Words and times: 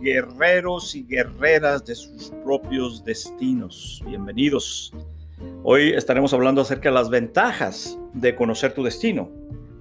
Guerreros 0.00 0.94
y 0.94 1.04
guerreras 1.04 1.84
de 1.84 1.94
sus 1.94 2.32
propios 2.44 3.04
destinos. 3.04 4.02
Bienvenidos. 4.06 4.92
Hoy 5.62 5.90
estaremos 5.90 6.32
hablando 6.32 6.60
acerca 6.60 6.88
de 6.88 6.94
las 6.94 7.10
ventajas 7.10 7.98
de 8.14 8.34
conocer 8.34 8.74
tu 8.74 8.82
destino, 8.82 9.30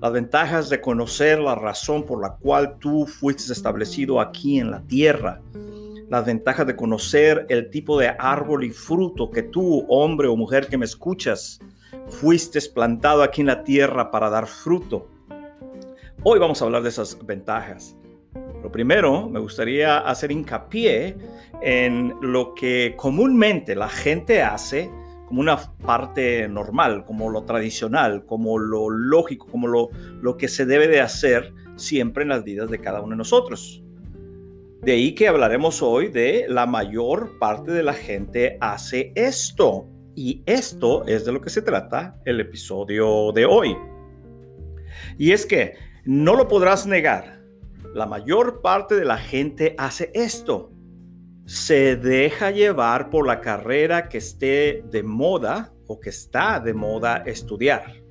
las 0.01 0.11
ventajas 0.11 0.69
de 0.69 0.81
conocer 0.81 1.39
la 1.39 1.55
razón 1.55 2.05
por 2.05 2.21
la 2.21 2.35
cual 2.35 2.77
tú 2.79 3.05
fuiste 3.05 3.51
establecido 3.53 4.19
aquí 4.19 4.59
en 4.59 4.71
la 4.71 4.81
tierra, 4.81 5.41
las 6.09 6.25
ventajas 6.25 6.67
de 6.67 6.75
conocer 6.75 7.45
el 7.49 7.69
tipo 7.69 7.99
de 7.99 8.09
árbol 8.19 8.63
y 8.63 8.71
fruto 8.71 9.31
que 9.31 9.43
tú, 9.43 9.85
hombre 9.89 10.27
o 10.27 10.35
mujer 10.35 10.67
que 10.67 10.77
me 10.77 10.85
escuchas, 10.85 11.59
fuiste 12.07 12.59
plantado 12.73 13.23
aquí 13.23 13.41
en 13.41 13.47
la 13.47 13.63
tierra 13.63 14.11
para 14.11 14.29
dar 14.29 14.47
fruto 14.47 15.15
Hoy 16.27 16.39
vamos 16.39 16.59
a 16.59 16.65
hablar 16.65 16.81
de 16.81 16.89
esas 16.89 17.23
ventajas. 17.23 17.95
Lo 18.65 18.71
primero, 18.71 19.29
me 19.29 19.39
gustaría 19.39 19.99
hacer 19.99 20.31
hincapié 20.31 21.15
en 21.61 22.15
lo 22.19 22.55
que 22.55 22.95
comúnmente 22.97 23.75
la 23.75 23.89
gente 23.89 24.41
hace 24.41 24.89
como 25.27 25.41
una 25.41 25.55
parte 25.85 26.47
normal, 26.47 27.05
como 27.05 27.29
lo 27.29 27.43
tradicional, 27.43 28.25
como 28.25 28.57
lo 28.57 28.89
lógico, 28.89 29.45
como 29.45 29.67
lo, 29.67 29.89
lo 30.19 30.35
que 30.35 30.47
se 30.47 30.65
debe 30.65 30.87
de 30.87 30.99
hacer 30.99 31.53
siempre 31.75 32.23
en 32.23 32.29
las 32.29 32.43
vidas 32.43 32.71
de 32.71 32.79
cada 32.79 33.01
uno 33.01 33.11
de 33.11 33.17
nosotros. 33.17 33.83
De 34.81 34.93
ahí 34.93 35.13
que 35.13 35.27
hablaremos 35.27 35.83
hoy 35.83 36.07
de 36.07 36.47
la 36.49 36.65
mayor 36.65 37.37
parte 37.37 37.71
de 37.71 37.83
la 37.83 37.93
gente 37.93 38.57
hace 38.61 39.11
esto. 39.13 39.85
Y 40.15 40.41
esto 40.47 41.05
es 41.05 41.23
de 41.23 41.33
lo 41.33 41.39
que 41.39 41.51
se 41.51 41.61
trata 41.61 42.19
el 42.25 42.39
episodio 42.39 43.31
de 43.31 43.45
hoy. 43.45 43.77
Y 45.19 45.33
es 45.33 45.45
que 45.45 45.75
no 46.03 46.35
lo 46.35 46.47
podrás 46.47 46.87
negar. 46.87 47.44
La 47.95 48.05
mayor 48.05 48.61
parte 48.61 48.95
de 48.95 49.05
la 49.05 49.17
gente 49.17 49.73
hace 49.77 50.11
esto. 50.13 50.69
Se 51.45 51.95
deja 51.95 52.51
llevar 52.51 53.09
por 53.09 53.25
la 53.25 53.39
carrera 53.39 54.09
que 54.09 54.17
esté 54.17 54.83
de 54.91 55.01
moda 55.01 55.71
o 55.87 56.01
que 56.01 56.09
está 56.09 56.59
de 56.59 56.73
moda 56.73 57.23
estudiar. 57.25 58.03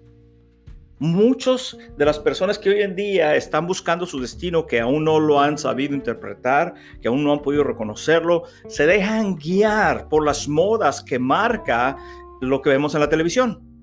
Muchos 0.99 1.77
de 1.99 2.05
las 2.07 2.19
personas 2.19 2.59
que 2.59 2.71
hoy 2.71 2.81
en 2.81 2.97
día 2.97 3.37
están 3.37 3.67
buscando 3.67 4.07
su 4.07 4.19
destino, 4.19 4.67
que 4.67 4.81
aún 4.81 5.05
no 5.05 5.21
lo 5.21 5.39
han 5.39 5.59
sabido 5.59 5.95
interpretar, 5.95 6.73
que 7.03 7.09
aún 7.09 7.23
no 7.23 7.35
han 7.35 7.43
podido 7.43 7.63
reconocerlo, 7.63 8.45
se 8.67 8.87
dejan 8.87 9.37
guiar 9.37 10.09
por 10.09 10.25
las 10.25 10.49
modas 10.49 11.05
que 11.05 11.19
marca 11.19 11.99
lo 12.41 12.63
que 12.63 12.71
vemos 12.71 12.95
en 12.95 13.01
la 13.01 13.11
televisión 13.11 13.74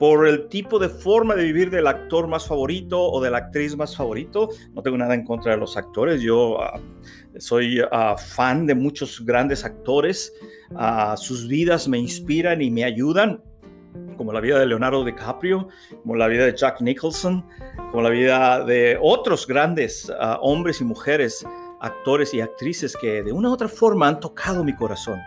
por 0.00 0.26
el 0.26 0.48
tipo 0.48 0.78
de 0.78 0.88
forma 0.88 1.34
de 1.34 1.44
vivir 1.44 1.70
del 1.70 1.86
actor 1.86 2.26
más 2.26 2.48
favorito 2.48 2.98
o 2.98 3.20
de 3.20 3.30
la 3.30 3.36
actriz 3.36 3.76
más 3.76 3.94
favorito. 3.94 4.48
No 4.72 4.82
tengo 4.82 4.96
nada 4.96 5.12
en 5.12 5.26
contra 5.26 5.52
de 5.52 5.58
los 5.58 5.76
actores, 5.76 6.22
yo 6.22 6.58
ah, 6.58 6.80
soy 7.36 7.82
ah, 7.92 8.16
fan 8.16 8.64
de 8.64 8.74
muchos 8.74 9.22
grandes 9.26 9.62
actores, 9.62 10.32
uh, 10.70 11.14
sus 11.18 11.46
vidas 11.46 11.86
me 11.86 11.98
inspiran 11.98 12.62
y 12.62 12.70
me 12.70 12.82
ayudan, 12.84 13.44
como 14.16 14.32
la 14.32 14.40
vida 14.40 14.58
de 14.58 14.64
Leonardo 14.64 15.04
DiCaprio, 15.04 15.68
como 16.00 16.16
la 16.16 16.28
vida 16.28 16.46
de 16.46 16.56
Jack 16.56 16.80
Nicholson, 16.80 17.46
como 17.90 18.02
la 18.02 18.08
vida 18.08 18.64
de 18.64 18.98
otros 19.02 19.46
grandes 19.46 20.10
hombres 20.40 20.80
y 20.80 20.84
mujeres, 20.84 21.44
actores 21.82 22.32
y 22.32 22.40
actrices 22.40 22.96
que 22.96 23.22
de 23.22 23.32
una 23.32 23.50
u 23.50 23.52
otra 23.52 23.68
forma 23.68 24.08
han 24.08 24.18
tocado 24.18 24.64
mi 24.64 24.74
corazón. 24.74 25.18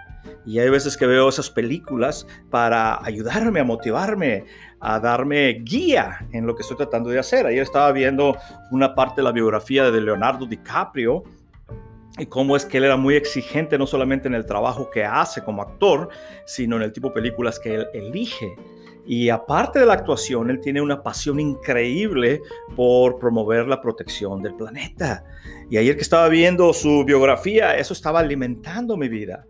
Y 0.45 0.59
hay 0.59 0.69
veces 0.69 0.97
que 0.97 1.05
veo 1.05 1.29
esas 1.29 1.49
películas 1.49 2.27
para 2.49 3.03
ayudarme, 3.03 3.59
a 3.61 3.63
motivarme, 3.63 4.45
a 4.79 4.99
darme 4.99 5.61
guía 5.63 6.27
en 6.31 6.45
lo 6.45 6.55
que 6.55 6.61
estoy 6.61 6.77
tratando 6.77 7.09
de 7.09 7.19
hacer. 7.19 7.45
Ayer 7.45 7.61
estaba 7.61 7.91
viendo 7.91 8.37
una 8.71 8.93
parte 8.95 9.21
de 9.21 9.23
la 9.23 9.31
biografía 9.31 9.89
de 9.89 10.01
Leonardo 10.01 10.45
DiCaprio 10.45 11.23
y 12.17 12.25
cómo 12.25 12.55
es 12.55 12.65
que 12.65 12.77
él 12.77 12.83
era 12.83 12.97
muy 12.97 13.15
exigente 13.15 13.77
no 13.77 13.87
solamente 13.87 14.27
en 14.27 14.35
el 14.35 14.45
trabajo 14.45 14.89
que 14.89 15.03
hace 15.03 15.43
como 15.43 15.61
actor, 15.61 16.09
sino 16.45 16.75
en 16.75 16.83
el 16.83 16.93
tipo 16.93 17.07
de 17.07 17.15
películas 17.15 17.59
que 17.59 17.75
él 17.75 17.87
elige. 17.93 18.55
Y 19.05 19.29
aparte 19.29 19.79
de 19.79 19.85
la 19.85 19.93
actuación, 19.93 20.49
él 20.49 20.61
tiene 20.61 20.81
una 20.81 21.01
pasión 21.01 21.39
increíble 21.39 22.41
por 22.75 23.19
promover 23.19 23.67
la 23.67 23.81
protección 23.81 24.41
del 24.41 24.55
planeta. 24.55 25.25
Y 25.69 25.77
ayer 25.77 25.95
que 25.95 26.03
estaba 26.03 26.29
viendo 26.29 26.71
su 26.71 27.03
biografía, 27.03 27.75
eso 27.77 27.93
estaba 27.93 28.19
alimentando 28.19 28.95
mi 28.95 29.09
vida 29.09 29.45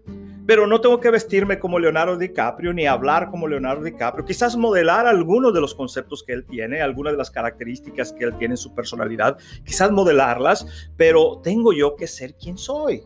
pero 0.46 0.68
no 0.68 0.82
tengo 0.82 1.00
que 1.00 1.10
vestirme 1.10 1.60
como 1.60 1.80
Leonardo 1.80 2.18
DiCaprio 2.18 2.74
ni 2.74 2.86
hablar 2.86 3.30
como 3.30 3.48
Leonardo 3.48 3.84
DiCaprio. 3.84 4.26
Quizás 4.26 4.56
modelar 4.56 5.08
algunos 5.08 5.54
de 5.54 5.62
los 5.62 5.74
conceptos 5.74 6.24
que 6.24 6.34
él 6.34 6.46
tiene, 6.46 6.82
algunas 6.82 7.14
de 7.14 7.18
las 7.18 7.32
características 7.32 8.14
que 8.14 8.26
él 8.26 8.38
tiene 8.38 8.54
en 8.54 8.58
su 8.58 8.74
personalidad, 8.74 9.38
quizás 9.64 9.92
modelarlas, 9.92 10.90
pero 10.98 11.40
tengo 11.44 11.74
yo 11.74 11.96
que 11.96 12.08
ser 12.08 12.36
quien 12.36 12.58
soy. 12.58 13.04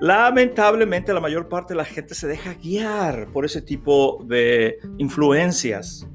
Lamentablemente 0.00 1.12
la 1.12 1.20
mayor 1.20 1.48
parte 1.48 1.74
de 1.74 1.78
la 1.78 1.84
gente 1.84 2.14
se 2.14 2.26
deja 2.26 2.54
guiar 2.54 3.28
por 3.28 3.44
ese 3.44 3.62
tipo 3.62 4.24
de 4.26 4.78
influencias 4.98 6.08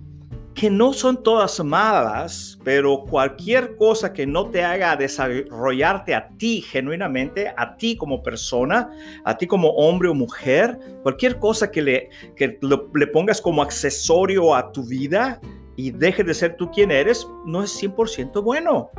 que 0.58 0.72
no 0.72 0.92
son 0.92 1.22
todas 1.22 1.64
malas, 1.64 2.58
pero 2.64 3.04
cualquier 3.04 3.76
cosa 3.76 4.12
que 4.12 4.26
no 4.26 4.50
te 4.50 4.64
haga 4.64 4.96
desarrollarte 4.96 6.16
a 6.16 6.30
ti 6.30 6.62
genuinamente, 6.62 7.54
a 7.56 7.78
ti 7.78 7.96
como 7.96 8.24
persona, 8.24 8.90
a 9.24 9.38
ti 9.38 9.46
como 9.46 9.70
hombre 9.70 10.10
o 10.10 10.16
mujer, 10.16 10.80
cualquier 11.04 11.38
cosa 11.38 11.70
que 11.70 11.84
le, 11.84 12.10
que 12.36 12.58
le 12.96 13.08
pongas 13.08 13.40
como 13.40 13.62
accesorio 13.62 14.56
a 14.56 14.72
tu 14.72 14.84
vida 14.84 15.40
y 15.76 15.92
dejes 15.92 16.26
de 16.26 16.34
ser 16.34 16.58
tú 16.58 16.72
quien 16.72 16.90
eres, 16.90 17.28
no 17.46 17.62
es 17.62 17.80
100% 17.80 18.44
bueno. 18.44 18.90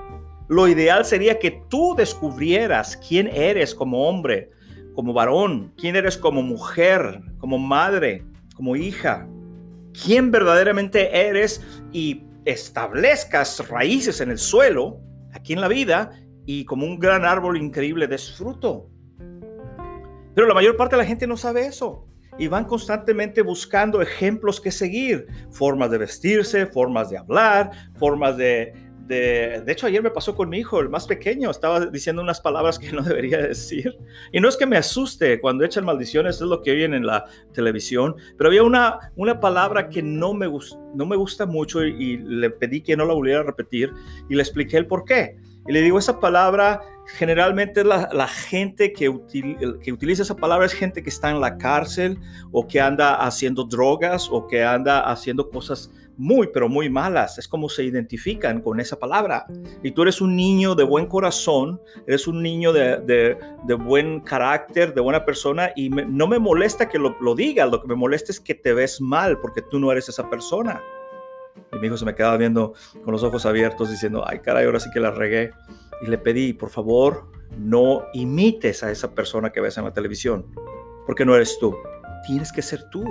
Lo 0.46 0.68
ideal 0.68 1.04
sería 1.04 1.40
que 1.40 1.60
tú 1.68 1.96
descubrieras 1.96 2.96
quién 2.96 3.26
eres 3.26 3.74
como 3.74 4.08
hombre, 4.08 4.52
como 4.94 5.12
varón, 5.12 5.72
quién 5.76 5.96
eres 5.96 6.16
como 6.16 6.40
mujer, 6.40 7.20
como 7.40 7.58
madre, 7.58 8.24
como 8.54 8.76
hija 8.76 9.26
quién 10.04 10.30
verdaderamente 10.30 11.28
eres 11.28 11.62
y 11.92 12.24
establezcas 12.44 13.68
raíces 13.68 14.20
en 14.20 14.30
el 14.30 14.38
suelo, 14.38 15.00
aquí 15.32 15.52
en 15.52 15.60
la 15.60 15.68
vida, 15.68 16.10
y 16.46 16.64
como 16.64 16.86
un 16.86 16.98
gran 16.98 17.24
árbol 17.24 17.56
increíble 17.56 18.06
des 18.06 18.32
fruto. 18.32 18.90
Pero 20.34 20.46
la 20.46 20.54
mayor 20.54 20.76
parte 20.76 20.96
de 20.96 21.02
la 21.02 21.08
gente 21.08 21.26
no 21.26 21.36
sabe 21.36 21.66
eso 21.66 22.06
y 22.38 22.46
van 22.46 22.64
constantemente 22.64 23.42
buscando 23.42 24.00
ejemplos 24.00 24.60
que 24.60 24.70
seguir, 24.70 25.26
formas 25.50 25.90
de 25.90 25.98
vestirse, 25.98 26.66
formas 26.66 27.10
de 27.10 27.18
hablar, 27.18 27.72
formas 27.98 28.36
de, 28.36 28.72
de, 29.08 29.64
hecho, 29.72 29.86
ayer 29.86 30.02
me 30.02 30.10
pasó 30.10 30.34
con 30.36 30.50
mi 30.50 30.58
hijo, 30.58 30.80
el 30.80 30.90
más 30.90 31.06
pequeño, 31.06 31.50
estaba 31.50 31.86
diciendo 31.86 32.20
unas 32.20 32.40
palabras 32.40 32.78
que 32.78 32.92
no 32.92 33.02
debería 33.02 33.38
decir. 33.38 33.96
Y 34.32 34.40
no 34.40 34.48
es 34.48 34.56
que 34.56 34.66
me 34.66 34.76
asuste 34.76 35.40
cuando 35.40 35.64
echan 35.64 35.84
maldiciones, 35.84 36.36
es 36.36 36.42
lo 36.42 36.60
que 36.60 36.72
oyen 36.72 36.92
en 36.92 37.06
la 37.06 37.24
televisión, 37.52 38.16
pero 38.36 38.48
había 38.48 38.62
una, 38.62 38.98
una 39.16 39.40
palabra 39.40 39.88
que 39.88 40.02
no 40.02 40.34
me, 40.34 40.46
no 40.94 41.06
me 41.06 41.16
gusta 41.16 41.46
mucho 41.46 41.82
y, 41.84 42.18
le 42.18 42.50
pedí 42.50 42.82
que 42.82 42.96
no 42.96 43.06
la 43.06 43.14
volviera 43.14 43.40
a 43.40 43.44
repetir 43.44 43.92
y 44.28 44.34
le 44.34 44.42
expliqué 44.42 44.76
el 44.76 44.86
por 44.86 45.04
qué. 45.04 45.36
Y 45.66 45.72
le 45.72 45.80
digo, 45.82 45.98
esa 45.98 46.20
palabra 46.20 46.80
generalmente 47.16 47.84
la, 47.84 48.28
gente 48.28 48.92
que, 48.92 49.14
que 49.82 49.92
utiliza 49.92 50.22
esa 50.22 50.36
palabra 50.36 50.66
es 50.66 50.72
gente 50.72 51.02
que 51.02 51.08
está 51.08 51.30
en 51.30 51.40
la 51.40 51.56
cárcel 51.56 52.18
o 52.52 52.66
que 52.66 52.80
anda 52.80 53.14
haciendo 53.14 53.64
drogas 53.64 54.28
o 54.30 54.46
que 54.46 54.62
anda 54.62 55.00
haciendo 55.00 55.48
cosas 55.48 55.90
muy, 56.18 56.48
pero 56.52 56.68
muy 56.68 56.90
malas. 56.90 57.38
Es 57.38 57.48
como 57.48 57.68
se 57.68 57.84
identifican 57.84 58.60
con 58.60 58.80
esa 58.80 58.98
palabra. 58.98 59.46
Y 59.82 59.92
tú 59.92 60.02
eres 60.02 60.20
un 60.20 60.36
niño 60.36 60.74
de 60.74 60.84
buen 60.84 61.06
corazón, 61.06 61.80
eres 62.06 62.26
un 62.26 62.42
niño 62.42 62.72
de, 62.72 63.38
buen 63.78 64.20
carácter, 64.20 64.92
de 64.92 65.00
buena 65.00 65.24
persona, 65.24 65.70
y 65.74 65.88
no 65.88 66.26
me 66.26 66.38
molesta 66.38 66.88
que 66.88 66.98
lo, 66.98 67.16
lo 67.20 67.34
digas, 67.34 67.70
lo 67.70 67.80
que 67.80 67.88
me 67.88 67.94
molesta 67.94 68.32
es 68.32 68.40
que 68.40 68.54
te 68.54 68.74
ves 68.74 69.00
mal 69.00 69.40
porque 69.40 69.62
tú 69.62 69.78
no 69.78 69.90
eres 69.92 70.08
esa 70.08 70.28
persona. 70.28 70.82
Y 71.72 71.78
mi 71.78 71.86
hijo 71.86 71.96
se 71.96 72.04
me 72.04 72.14
quedaba 72.14 72.36
viendo 72.36 72.74
con 73.04 73.12
los 73.12 73.22
ojos 73.22 73.46
abiertos 73.46 73.90
diciendo, 73.90 74.24
ay 74.26 74.40
caray, 74.40 74.66
ahora 74.66 74.80
sí 74.80 74.90
que 74.92 75.00
la 75.00 75.10
regué. 75.12 75.52
y 76.02 76.06
le 76.06 76.18
pedí, 76.18 76.52
por 76.52 76.70
favor, 76.70 77.30
no 77.56 78.04
imites 78.12 78.82
a 78.82 78.90
esa 78.90 79.14
persona 79.14 79.50
que 79.50 79.60
ves 79.60 79.78
en 79.78 79.84
la 79.84 79.92
televisión, 79.92 80.46
porque 81.06 81.24
no 81.24 81.34
eres 81.34 81.58
tú. 81.58 81.76
Tienes 82.26 82.52
que 82.52 82.62
ser 82.62 82.88
tú. 82.90 83.04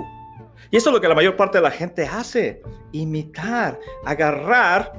Y 0.70 0.76
eso 0.76 0.90
es 0.90 0.94
lo 0.94 1.00
que 1.00 1.08
la 1.08 1.14
mayor 1.14 1.36
parte 1.36 1.58
de 1.58 1.62
la 1.62 1.70
gente 1.70 2.06
hace, 2.06 2.62
imitar, 2.92 3.78
agarrar 4.04 4.92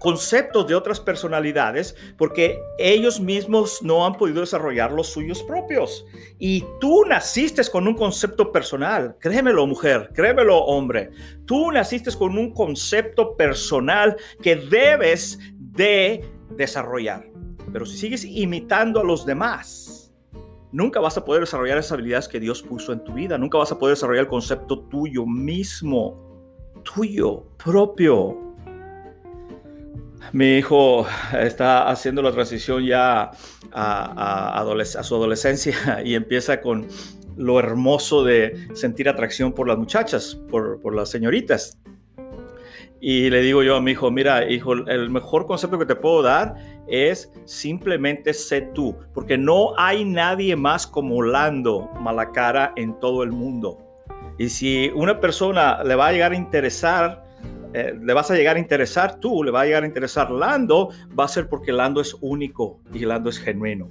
conceptos 0.00 0.66
de 0.66 0.74
otras 0.74 0.98
personalidades 0.98 1.94
porque 2.16 2.58
ellos 2.78 3.20
mismos 3.20 3.82
no 3.82 4.04
han 4.04 4.14
podido 4.14 4.40
desarrollar 4.40 4.90
los 4.90 5.08
suyos 5.08 5.42
propios. 5.42 6.04
Y 6.38 6.64
tú 6.80 7.04
naciste 7.04 7.62
con 7.70 7.86
un 7.86 7.94
concepto 7.94 8.50
personal, 8.50 9.16
créemelo 9.20 9.66
mujer, 9.66 10.10
créemelo 10.14 10.58
hombre, 10.58 11.10
tú 11.44 11.70
naciste 11.70 12.10
con 12.12 12.36
un 12.38 12.52
concepto 12.52 13.36
personal 13.36 14.16
que 14.42 14.56
debes 14.56 15.38
de 15.54 16.24
desarrollar. 16.56 17.26
Pero 17.70 17.84
si 17.84 17.98
sigues 17.98 18.24
imitando 18.24 19.00
a 19.00 19.04
los 19.04 19.26
demás, 19.26 20.09
nunca 20.72 21.00
vas 21.00 21.16
a 21.16 21.24
poder 21.24 21.42
desarrollar 21.42 21.78
esas 21.78 21.92
habilidades 21.92 22.28
que 22.28 22.40
Dios 22.40 22.62
puso 22.62 22.92
en 22.92 23.04
tu 23.04 23.14
vida, 23.14 23.38
nunca 23.38 23.58
vas 23.58 23.72
a 23.72 23.78
poder 23.78 23.96
desarrollar 23.96 24.24
el 24.24 24.28
concepto 24.28 24.80
tuyo 24.80 25.26
mismo, 25.26 26.16
tuyo, 26.82 27.44
propio 27.62 28.50
mi 30.32 30.58
hijo 30.58 31.06
está 31.38 31.88
haciendo 31.88 32.22
la 32.22 32.32
transición 32.32 32.84
ya 32.84 33.30
a, 33.72 34.64
su 35.02 35.14
adolescencia 35.14 36.02
y 36.04 36.14
empieza 36.14 36.60
con 36.60 36.86
lo 37.36 37.58
hermoso 37.58 38.22
de 38.22 38.68
sentir 38.74 39.08
atracción 39.08 39.52
por 39.52 39.66
las 39.66 39.78
muchachas, 39.78 40.38
por, 40.50 40.94
las 40.94 41.08
señoritas. 41.08 41.78
Y 43.00 43.30
le 43.30 43.40
digo 43.40 43.62
yo 43.62 43.76
a 43.76 43.80
mi 43.80 43.92
hijo, 43.92 44.10
mira, 44.10 44.50
hijo, 44.50 44.74
el 44.74 45.08
mejor 45.08 45.46
concepto 45.46 45.78
que 45.78 45.86
te 45.86 45.96
puedo 45.96 46.20
dar 46.20 46.54
es 46.90 47.32
simplemente 47.44 48.34
sé 48.34 48.62
tú, 48.74 48.96
porque 49.14 49.38
no 49.38 49.72
hay 49.76 50.04
nadie 50.04 50.56
más 50.56 50.86
como 50.86 51.22
Lando 51.22 51.88
Malacara 52.00 52.72
en 52.76 52.98
todo 53.00 53.22
el 53.22 53.32
mundo. 53.32 53.78
Y 54.38 54.48
si 54.48 54.90
una 54.94 55.20
persona 55.20 55.82
le 55.84 55.94
va 55.94 56.08
a 56.08 56.12
llegar 56.12 56.32
a 56.32 56.36
interesar 56.36 57.30
eh, 57.72 57.94
le 58.00 58.14
vas 58.14 58.30
a 58.30 58.34
llegar 58.34 58.56
a 58.56 58.58
interesar 58.58 59.20
tú, 59.20 59.44
le 59.44 59.52
va 59.52 59.60
a 59.60 59.64
llegar 59.64 59.84
a 59.84 59.86
interesar 59.86 60.30
Lando, 60.30 60.90
va 61.16 61.24
a 61.24 61.28
ser 61.28 61.48
porque 61.48 61.72
Lando 61.72 62.00
es 62.00 62.16
único 62.20 62.80
y 62.92 63.00
Lando 63.00 63.30
es 63.30 63.38
genuino. 63.38 63.88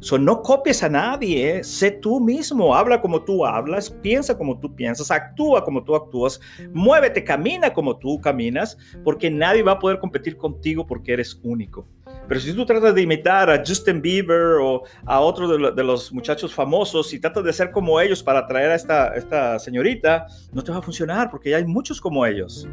So, 0.00 0.18
no 0.18 0.42
copies 0.42 0.82
a 0.82 0.88
nadie, 0.88 1.58
eh. 1.58 1.64
sé 1.64 1.92
tú 1.92 2.18
mismo, 2.18 2.74
habla 2.74 3.00
como 3.00 3.22
tú 3.22 3.46
hablas, 3.46 3.88
piensa 3.88 4.36
como 4.36 4.58
tú 4.58 4.74
piensas, 4.74 5.12
actúa 5.12 5.64
como 5.64 5.84
tú 5.84 5.94
actúas, 5.94 6.40
muévete, 6.74 7.22
camina 7.22 7.72
como 7.72 7.96
tú 7.96 8.20
caminas, 8.20 8.76
porque 9.04 9.30
nadie 9.30 9.62
va 9.62 9.72
a 9.72 9.78
poder 9.78 10.00
competir 10.00 10.36
contigo 10.36 10.84
porque 10.88 11.12
eres 11.12 11.38
único. 11.44 11.86
Pero 12.28 12.40
si 12.40 12.54
tú 12.54 12.64
tratas 12.64 12.94
de 12.94 13.02
imitar 13.02 13.50
a 13.50 13.62
Justin 13.66 14.00
Bieber 14.00 14.58
o 14.60 14.84
a 15.04 15.20
otro 15.20 15.72
de, 15.72 15.84
los 15.84 16.12
muchachos 16.12 16.54
famosos 16.54 17.12
y 17.12 17.20
tratas 17.20 17.44
de 17.44 17.52
ser 17.52 17.70
como 17.70 18.00
ellos 18.00 18.22
para 18.22 18.40
atraer 18.40 18.70
a 18.70 18.74
esta, 18.74 19.14
esta 19.14 19.58
señorita, 19.58 20.26
no 20.52 20.62
te 20.62 20.72
va 20.72 20.78
a 20.78 20.82
funcionar 20.82 21.30
porque 21.30 21.50
ya 21.50 21.56
hay 21.56 21.64
muchos 21.64 22.00
como 22.00 22.24
ellos. 22.24 22.68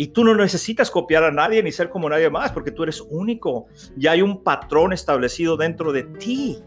Y 0.00 0.06
tú 0.06 0.22
no 0.22 0.32
necesitas 0.32 0.92
copiar 0.92 1.24
a 1.24 1.32
nadie 1.32 1.60
ni 1.60 1.72
ser 1.72 1.90
como 1.90 2.08
nadie 2.08 2.30
más, 2.30 2.52
porque 2.52 2.70
tú 2.70 2.84
eres 2.84 3.00
único. 3.00 3.66
Ya 3.96 4.12
hay 4.12 4.22
un 4.22 4.44
patrón 4.44 4.92
establecido 4.92 5.56
dentro 5.56 5.92
de 5.92 6.04
ti, 6.04 6.62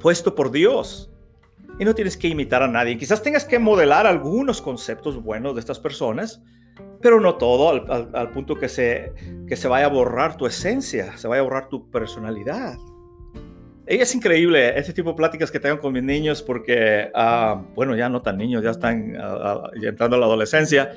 puesto 0.00 0.34
por 0.34 0.50
Dios. 0.50 1.12
Y 1.78 1.84
no 1.84 1.94
tienes 1.94 2.16
que 2.16 2.28
imitar 2.28 2.62
a 2.62 2.66
nadie. 2.66 2.96
Quizás 2.96 3.22
tengas 3.22 3.44
que 3.44 3.58
modelar 3.58 4.06
algunos 4.06 4.62
conceptos 4.62 5.22
buenos 5.22 5.54
de 5.54 5.60
estas 5.60 5.78
personas, 5.78 6.42
pero 7.00 7.20
no 7.20 7.36
todo, 7.36 7.70
al, 7.70 8.30
punto 8.30 8.56
que 8.56 8.68
se, 8.68 9.12
que 9.48 9.56
se 9.56 9.68
vaya 9.68 9.86
a 9.86 9.88
borrar 9.88 10.36
tu 10.36 10.46
esencia, 10.46 11.16
se 11.16 11.28
vaya 11.28 11.40
a 11.40 11.44
borrar 11.44 11.68
tu 11.68 11.90
personalidad. 11.90 12.76
Ella 13.86 14.02
es 14.04 14.14
increíble, 14.14 14.78
este 14.78 14.92
tipo 14.92 15.10
de 15.10 15.16
pláticas 15.16 15.50
que 15.50 15.58
tengo 15.58 15.78
con 15.80 15.92
mis 15.92 16.02
niños, 16.02 16.42
porque, 16.42 17.10
ah, 17.14 17.62
bueno, 17.74 17.96
ya 17.96 18.08
no 18.08 18.22
tan 18.22 18.36
niños, 18.36 18.62
ya 18.62 18.70
están 18.70 19.16
ah, 19.18 19.62
ah, 19.64 19.70
entrando 19.82 20.16
a 20.16 20.18
la 20.20 20.26
adolescencia 20.26 20.92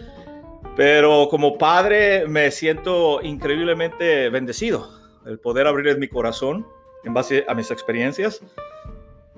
pero 0.75 1.27
como 1.29 1.57
padre 1.57 2.27
me 2.27 2.49
siento 2.49 3.21
increíblemente 3.21 4.29
bendecido 4.29 4.89
el 5.25 5.39
poder 5.39 5.67
abrirles 5.67 5.99
mi 5.99 6.07
corazón 6.07 6.65
en 7.03 7.13
base 7.13 7.45
a 7.47 7.53
mis 7.53 7.69
experiencias 7.69 8.41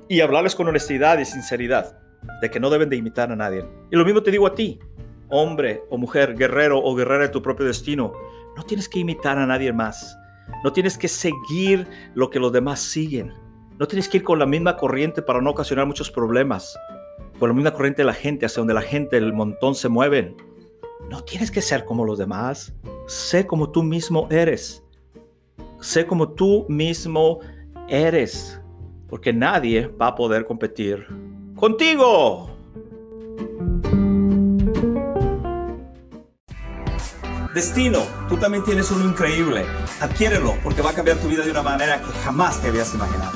y 0.08 0.22
hablarles 0.22 0.56
con 0.56 0.68
honestidad 0.68 1.20
y 1.20 1.26
sinceridad 1.26 2.00
de 2.42 2.50
que 2.50 2.60
no 2.60 2.70
deben 2.70 2.90
de 2.90 2.96
imitar 2.96 3.32
a 3.32 3.36
nadie. 3.36 3.66
Y 3.92 3.96
lo 3.96 4.06
mismo 4.06 4.24
te 4.24 4.32
digo 4.32 4.48
a 4.48 4.56
ti, 4.56 4.80
hombre 5.30 5.84
o 5.90 5.98
mujer, 5.98 6.36
guerrero 6.36 6.80
o 6.82 6.96
guerrera 6.96 7.24
de 7.24 7.30
tu 7.30 7.42
propio 7.42 7.66
destino, 7.66 8.14
no 8.56 8.64
tienes 8.64 8.88
que 8.88 9.00
imitar 9.00 9.38
a 9.38 9.46
nadie 9.46 9.74
más. 9.74 10.18
No 10.64 10.72
tienes 10.72 10.98
que 10.98 11.08
seguir 11.08 11.88
lo 12.14 12.30
que 12.30 12.40
los 12.40 12.52
demás 12.52 12.80
siguen. 12.80 13.34
No 13.78 13.88
tienes 13.88 14.08
que 14.08 14.18
ir 14.18 14.24
con 14.24 14.40
la 14.40 14.46
misma 14.46 14.78
corriente 14.78 15.22
para 15.22 15.42
no 15.42 15.50
ocasionar 15.50 15.86
muchos 15.86 16.10
problemas. 16.10 16.78
Con 17.40 17.50
la 17.50 17.56
misma 17.56 17.72
corriente 17.72 18.04
de 18.04 18.06
la 18.06 18.14
gente, 18.14 18.46
hacia 18.46 18.62
donde 18.62 18.74
la 18.74 18.82
gente, 18.82 19.18
el 19.18 19.34
montón 19.34 19.76
se 19.76 19.90
mueven. 19.90 20.36
No 21.10 21.24
tienes 21.24 21.52
que 21.52 21.62
ser 21.62 21.84
como 21.84 22.06
los 22.06 22.18
demás. 22.18 22.74
Sé 23.08 23.46
como 23.46 23.72
tú 23.72 23.84
mismo 23.84 24.28
eres. 24.32 24.84
Sé 25.82 26.06
como 26.06 26.30
tú 26.30 26.66
mismo 26.70 27.40
eres. 27.90 28.62
Porque 29.08 29.34
nadie 29.34 29.88
va 29.88 30.08
a 30.08 30.16
poder 30.16 30.46
competir 30.46 31.06
contigo. 31.56 32.55
Destino, 37.56 38.06
tú 38.28 38.36
también 38.36 38.66
tienes 38.66 38.92
uno 38.92 39.06
increíble. 39.06 39.66
Adquiérelo 40.02 40.58
porque 40.62 40.82
va 40.82 40.90
a 40.90 40.94
cambiar 40.94 41.16
tu 41.20 41.30
vida 41.30 41.42
de 41.46 41.52
una 41.52 41.64
manera 41.64 42.02
que 42.02 42.12
jamás 42.26 42.62
te 42.62 42.68
habías 42.68 42.94
imaginado. 42.94 43.32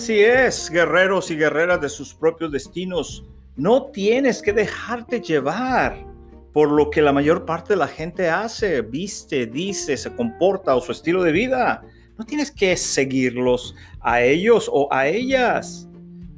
Así 0.00 0.18
es, 0.18 0.70
guerreros 0.70 1.30
y 1.30 1.36
guerreras 1.36 1.78
de 1.78 1.90
sus 1.90 2.14
propios 2.14 2.50
destinos. 2.50 3.22
No 3.54 3.90
tienes 3.90 4.40
que 4.40 4.54
dejarte 4.54 5.20
llevar 5.20 6.06
por 6.54 6.70
lo 6.70 6.88
que 6.88 7.02
la 7.02 7.12
mayor 7.12 7.44
parte 7.44 7.74
de 7.74 7.76
la 7.76 7.86
gente 7.86 8.30
hace, 8.30 8.80
viste, 8.80 9.44
dice, 9.44 9.98
se 9.98 10.16
comporta 10.16 10.74
o 10.74 10.80
su 10.80 10.92
estilo 10.92 11.22
de 11.22 11.32
vida. 11.32 11.82
No 12.16 12.24
tienes 12.24 12.50
que 12.50 12.78
seguirlos 12.78 13.74
a 14.00 14.22
ellos 14.22 14.70
o 14.72 14.88
a 14.90 15.06
ellas. 15.06 15.86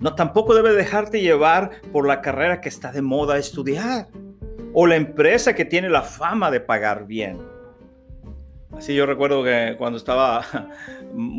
No 0.00 0.16
tampoco 0.16 0.57
debes 0.57 0.75
dejarte 0.75 1.21
llevar 1.21 1.71
por 1.92 2.04
la 2.04 2.21
carrera 2.21 2.61
que 2.61 2.69
está 2.69 2.90
de 2.90 3.00
moda 3.00 3.38
estudiar 3.38 4.09
o 4.75 4.88
la 4.88 4.97
empresa 4.97 5.54
que 5.54 5.64
tiene 5.64 5.88
la 5.88 6.02
fama 6.02 6.50
de 6.50 6.59
pagar 6.59 7.07
bien. 7.07 7.38
Así 8.76 8.92
yo 8.92 9.07
recuerdo 9.07 9.45
que 9.45 9.76
cuando 9.78 9.99
estaba 9.99 10.45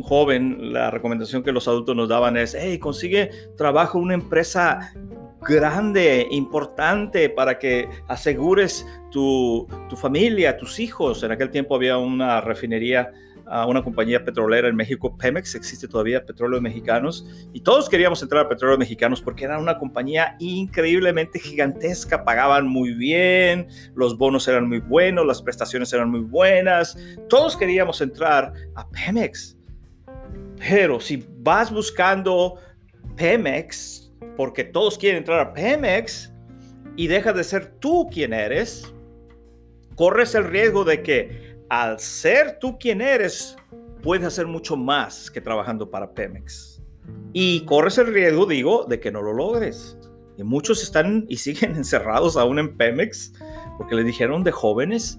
joven, 0.02 0.72
la 0.72 0.90
recomendación 0.90 1.42
que 1.42 1.52
los 1.52 1.68
adultos 1.68 1.96
nos 1.96 2.08
daban 2.08 2.36
es, 2.36 2.56
hey, 2.58 2.78
consigue 2.78 3.30
trabajo 3.56 3.98
en 3.98 4.04
una 4.04 4.14
empresa 4.14 4.92
grande, 5.42 6.26
importante, 6.30 7.28
para 7.28 7.58
que 7.58 7.88
asegures 8.08 8.86
tu, 9.10 9.66
tu 9.88 9.96
familia, 9.96 10.56
tus 10.56 10.80
hijos. 10.80 11.22
En 11.22 11.32
aquel 11.32 11.50
tiempo 11.50 11.74
había 11.74 11.98
una 11.98 12.40
refinería 12.40 13.12
a 13.46 13.66
una 13.66 13.82
compañía 13.82 14.24
petrolera 14.24 14.68
en 14.68 14.76
México, 14.76 15.16
Pemex, 15.16 15.54
existe 15.54 15.88
todavía 15.88 16.24
Petróleos 16.24 16.62
Mexicanos, 16.62 17.26
y 17.52 17.60
todos 17.60 17.88
queríamos 17.88 18.22
entrar 18.22 18.46
a 18.46 18.48
Petróleos 18.48 18.78
Mexicanos 18.78 19.20
porque 19.20 19.44
era 19.44 19.58
una 19.58 19.78
compañía 19.78 20.36
increíblemente 20.38 21.38
gigantesca, 21.38 22.24
pagaban 22.24 22.66
muy 22.66 22.94
bien, 22.94 23.68
los 23.94 24.16
bonos 24.16 24.48
eran 24.48 24.68
muy 24.68 24.80
buenos, 24.80 25.26
las 25.26 25.42
prestaciones 25.42 25.92
eran 25.92 26.10
muy 26.10 26.20
buenas, 26.20 26.96
todos 27.28 27.56
queríamos 27.56 28.00
entrar 28.00 28.52
a 28.74 28.88
Pemex. 28.88 29.53
Pero 30.58 31.00
si 31.00 31.26
vas 31.38 31.72
buscando 31.72 32.56
Pemex, 33.16 34.12
porque 34.36 34.64
todos 34.64 34.98
quieren 34.98 35.18
entrar 35.18 35.40
a 35.40 35.52
Pemex, 35.52 36.32
y 36.96 37.06
dejas 37.06 37.34
de 37.34 37.44
ser 37.44 37.74
tú 37.80 38.08
quien 38.10 38.32
eres, 38.32 38.92
corres 39.96 40.34
el 40.34 40.44
riesgo 40.44 40.84
de 40.84 41.02
que 41.02 41.56
al 41.68 41.98
ser 41.98 42.58
tú 42.58 42.78
quien 42.78 43.00
eres, 43.00 43.56
puedes 44.02 44.26
hacer 44.26 44.46
mucho 44.46 44.76
más 44.76 45.30
que 45.30 45.40
trabajando 45.40 45.90
para 45.90 46.12
Pemex. 46.12 46.82
Y 47.32 47.64
corres 47.64 47.98
el 47.98 48.06
riesgo, 48.06 48.46
digo, 48.46 48.84
de 48.84 49.00
que 49.00 49.10
no 49.10 49.22
lo 49.22 49.32
logres. 49.32 49.98
Y 50.36 50.44
muchos 50.44 50.82
están 50.82 51.24
y 51.28 51.36
siguen 51.38 51.76
encerrados 51.76 52.36
aún 52.36 52.58
en 52.58 52.76
Pemex 52.76 53.32
porque 53.76 53.94
les 53.96 54.06
dijeron 54.06 54.44
de 54.44 54.52
jóvenes 54.52 55.18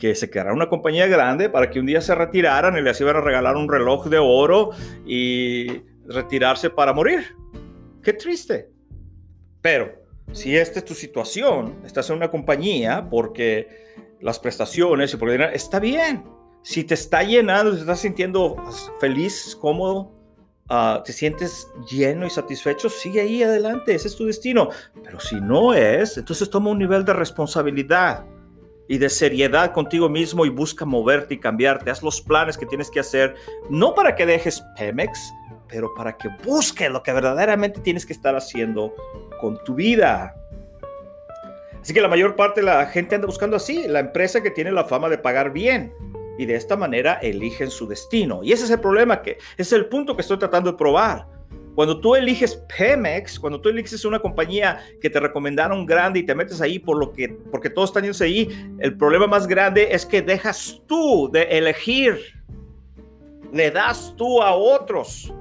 que 0.00 0.14
se 0.14 0.30
quedara 0.30 0.52
una 0.54 0.68
compañía 0.68 1.06
grande 1.06 1.50
para 1.50 1.70
que 1.70 1.78
un 1.78 1.86
día 1.86 2.00
se 2.00 2.14
retiraran 2.14 2.76
y 2.76 2.80
les 2.80 3.00
iban 3.00 3.16
a 3.16 3.20
regalar 3.20 3.56
un 3.56 3.68
reloj 3.68 4.06
de 4.06 4.18
oro 4.18 4.70
y 5.06 5.82
retirarse 6.06 6.70
para 6.70 6.94
morir. 6.94 7.36
Qué 8.02 8.14
triste. 8.14 8.70
Pero 9.60 9.92
si 10.32 10.56
esta 10.56 10.78
es 10.78 10.86
tu 10.86 10.94
situación, 10.94 11.82
estás 11.84 12.08
en 12.08 12.16
una 12.16 12.30
compañía 12.30 13.06
porque 13.10 13.68
las 14.20 14.38
prestaciones 14.38 15.12
y 15.12 15.16
por 15.18 15.28
el 15.28 15.34
dinero, 15.34 15.52
está 15.52 15.78
bien. 15.78 16.24
Si 16.62 16.82
te 16.82 16.94
está 16.94 17.22
llenando, 17.22 17.74
te 17.74 17.80
estás 17.80 18.00
sintiendo 18.00 18.56
feliz, 19.00 19.56
cómodo, 19.60 20.14
uh, 20.70 21.02
te 21.04 21.12
sientes 21.12 21.68
lleno 21.90 22.26
y 22.26 22.30
satisfecho, 22.30 22.88
sigue 22.88 23.20
ahí 23.20 23.42
adelante, 23.42 23.94
ese 23.94 24.08
es 24.08 24.16
tu 24.16 24.24
destino. 24.24 24.70
Pero 25.04 25.20
si 25.20 25.36
no 25.36 25.74
es, 25.74 26.16
entonces 26.16 26.48
toma 26.48 26.70
un 26.70 26.78
nivel 26.78 27.04
de 27.04 27.12
responsabilidad 27.12 28.24
y 28.90 28.98
de 28.98 29.08
seriedad 29.08 29.72
contigo 29.72 30.08
mismo 30.08 30.44
y 30.44 30.48
busca 30.48 30.84
moverte 30.84 31.34
y 31.34 31.38
cambiarte. 31.38 31.92
Haz 31.92 32.02
los 32.02 32.20
planes 32.20 32.58
que 32.58 32.66
tienes 32.66 32.90
que 32.90 32.98
hacer, 32.98 33.36
no 33.68 33.94
para 33.94 34.16
que 34.16 34.26
dejes 34.26 34.64
Pemex, 34.76 35.32
pero 35.68 35.94
para 35.94 36.16
que 36.16 36.28
busques 36.44 36.90
lo 36.90 37.00
que 37.00 37.12
verdaderamente 37.12 37.80
tienes 37.80 38.04
que 38.04 38.12
estar 38.12 38.34
haciendo 38.34 38.92
con 39.40 39.62
tu 39.62 39.76
vida. 39.76 40.34
Así 41.80 41.94
que 41.94 42.00
la 42.00 42.08
mayor 42.08 42.34
parte 42.34 42.62
de 42.62 42.66
la 42.66 42.84
gente 42.86 43.14
anda 43.14 43.28
buscando 43.28 43.56
así, 43.56 43.86
la 43.86 44.00
empresa 44.00 44.42
que 44.42 44.50
tiene 44.50 44.72
la 44.72 44.82
fama 44.82 45.08
de 45.08 45.18
pagar 45.18 45.52
bien. 45.52 45.94
Y 46.36 46.46
de 46.46 46.56
esta 46.56 46.76
manera 46.76 47.14
eligen 47.22 47.70
su 47.70 47.86
destino. 47.86 48.42
Y 48.42 48.50
ese 48.50 48.64
es 48.64 48.70
el 48.70 48.80
problema, 48.80 49.22
que 49.22 49.38
es 49.56 49.72
el 49.72 49.86
punto 49.86 50.16
que 50.16 50.22
estoy 50.22 50.40
tratando 50.40 50.72
de 50.72 50.78
probar. 50.78 51.26
Cuando 51.74 52.00
tú 52.00 52.14
eliges 52.14 52.56
Pemex, 52.76 53.38
cuando 53.38 53.60
tú 53.60 53.68
eliges 53.68 54.04
una 54.04 54.18
compañía 54.18 54.80
que 55.00 55.08
te 55.08 55.20
recomendaron 55.20 55.86
grande 55.86 56.20
y 56.20 56.22
te 56.24 56.34
metes 56.34 56.60
ahí 56.60 56.78
por 56.78 56.98
lo 56.98 57.12
que, 57.12 57.28
porque 57.28 57.70
todos 57.70 57.90
están 57.90 58.02
yendo 58.02 58.24
ahí, 58.24 58.48
el 58.78 58.96
problema 58.96 59.26
más 59.26 59.46
grande 59.46 59.88
es 59.90 60.04
que 60.04 60.20
dejas 60.20 60.82
tú 60.86 61.30
de 61.32 61.42
elegir, 61.42 62.18
le 63.52 63.70
das 63.70 64.14
tú 64.16 64.42
a 64.42 64.54
otros 64.54 65.32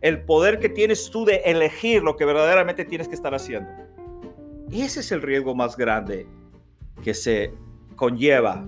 el 0.00 0.22
poder 0.22 0.58
que 0.58 0.68
tienes 0.68 1.10
tú 1.10 1.24
de 1.24 1.36
elegir 1.46 2.02
lo 2.02 2.16
que 2.16 2.26
verdaderamente 2.26 2.84
tienes 2.84 3.08
que 3.08 3.14
estar 3.14 3.34
haciendo. 3.34 3.70
Ese 4.70 5.00
es 5.00 5.12
el 5.12 5.22
riesgo 5.22 5.54
más 5.54 5.76
grande 5.76 6.26
que 7.02 7.14
se 7.14 7.54
conlleva. 7.96 8.66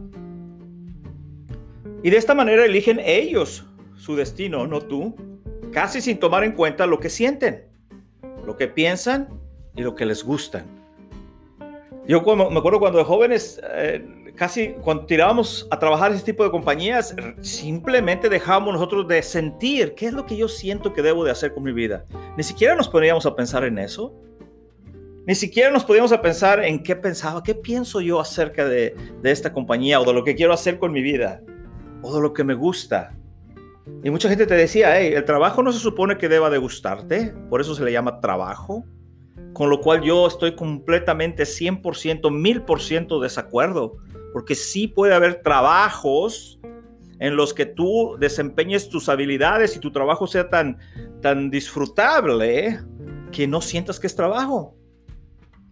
Y 2.03 2.11
de 2.11 2.17
esta 2.17 2.35
manera 2.35 2.65
eligen 2.65 3.01
ellos 3.05 3.67
su 3.97 4.17
destino, 4.17 4.67
no 4.67 4.81
tú, 4.81 5.15
casi 5.77 6.01
sin 6.01 6.19
tomar 6.19 6.43
en 6.43 6.53
cuenta 6.53 6.87
lo 6.87 6.99
que 6.99 7.11
sienten, 7.11 7.67
lo 8.47 8.57
que 8.57 8.67
piensan 8.67 9.29
y 9.75 9.83
lo 9.83 9.95
que 9.95 10.07
les 10.07 10.25
gustan. 10.25 10.65
Yo 12.09 12.23
me 12.23 12.59
acuerdo 12.59 12.79
cuando 12.79 12.97
de 12.97 13.05
jóvenes 13.05 13.61
eh, 13.75 14.33
casi 14.35 14.71
cuando 14.81 15.05
tirábamos 15.05 15.69
a 15.71 15.79
trabajar 15.79 16.13
ese 16.13 16.25
tipo 16.25 16.43
de 16.45 16.51
compañías, 16.51 17.15
simplemente 17.43 18.31
dejábamos 18.31 18.73
nosotros 18.73 19.07
de 19.07 19.23
sentir 19.23 19.95
qué 19.95 20.07
es 20.07 20.15
lo 20.15 20.25
que 20.25 20.39
yo 20.39 20.49
siento 20.49 20.95
que 20.95 21.03
debo 21.03 21.25
de 21.25 21.33
hacer 21.33 21.53
con 21.53 21.63
mi 21.63 21.73
vida. 21.73 22.07
Ni 22.39 22.43
siquiera 22.43 22.75
nos 22.75 22.89
poníamos 22.89 23.27
a 23.27 23.37
pensar 23.37 23.63
en 23.65 23.79
eso. 23.79 24.15
Ni 25.27 25.35
siquiera 25.35 25.71
nos 25.71 25.85
podíamos 25.85 26.11
a 26.11 26.23
pensar 26.23 26.65
en 26.65 26.83
qué 26.83 26.97
pensaba, 26.97 27.43
qué 27.43 27.55
pienso 27.55 28.01
yo 28.01 28.19
acerca 28.19 28.65
de 28.65 28.95
esta 29.25 29.53
compañía 29.53 30.01
o 30.01 30.07
de 30.07 30.15
lo 30.15 30.25
que 30.25 30.37
quiero 30.37 30.55
hacer 30.55 30.79
con 30.79 30.91
mi 30.91 31.03
vida 31.03 31.43
o 32.01 32.15
de 32.15 32.23
lo 32.23 32.33
que 32.33 32.45
me 32.45 32.55
gusta. 32.55 33.13
Y 34.03 34.11
mucha 34.11 34.29
gente 34.29 34.47
te 34.47 34.55
decía, 34.55 34.99
hey, 34.99 35.13
el 35.15 35.25
trabajo 35.25 35.63
no 35.63 35.73
se 35.73 35.79
supone 35.79 36.19
que 36.19 36.29
deba 36.29 36.51
de 36.51 36.59
gustarte, 36.59 37.35
por 37.49 37.61
eso 37.61 37.75
se 37.75 37.85
le 37.85 37.93
llama 37.93 38.21
trabajo 38.21 38.85
con 39.57 39.71
lo 39.71 39.81
cual 39.81 40.03
yo 40.03 40.27
estoy 40.27 40.55
completamente 40.55 41.45
100%, 41.45 41.81
1000% 41.81 43.23
desacuerdo 43.23 43.97
porque 44.35 44.55
sí 44.55 44.87
puede 44.87 45.15
haber 45.15 45.41
trabajos 45.41 46.61
en 47.21 47.37
los 47.37 47.55
que 47.55 47.65
tú 47.65 48.19
desempeñes 48.21 48.91
tus 48.91 49.09
habilidades 49.09 49.75
y 49.75 49.81
tu 49.81 49.91
trabajo 49.93 50.27
sea 50.27 50.51
tan, 50.51 50.77
tan 51.23 51.49
disfrutable 51.49 52.81
que 53.33 53.47
no 53.47 53.63
sientas 53.63 53.99
que 53.99 54.07
es 54.09 54.15
trabajo, 54.15 54.77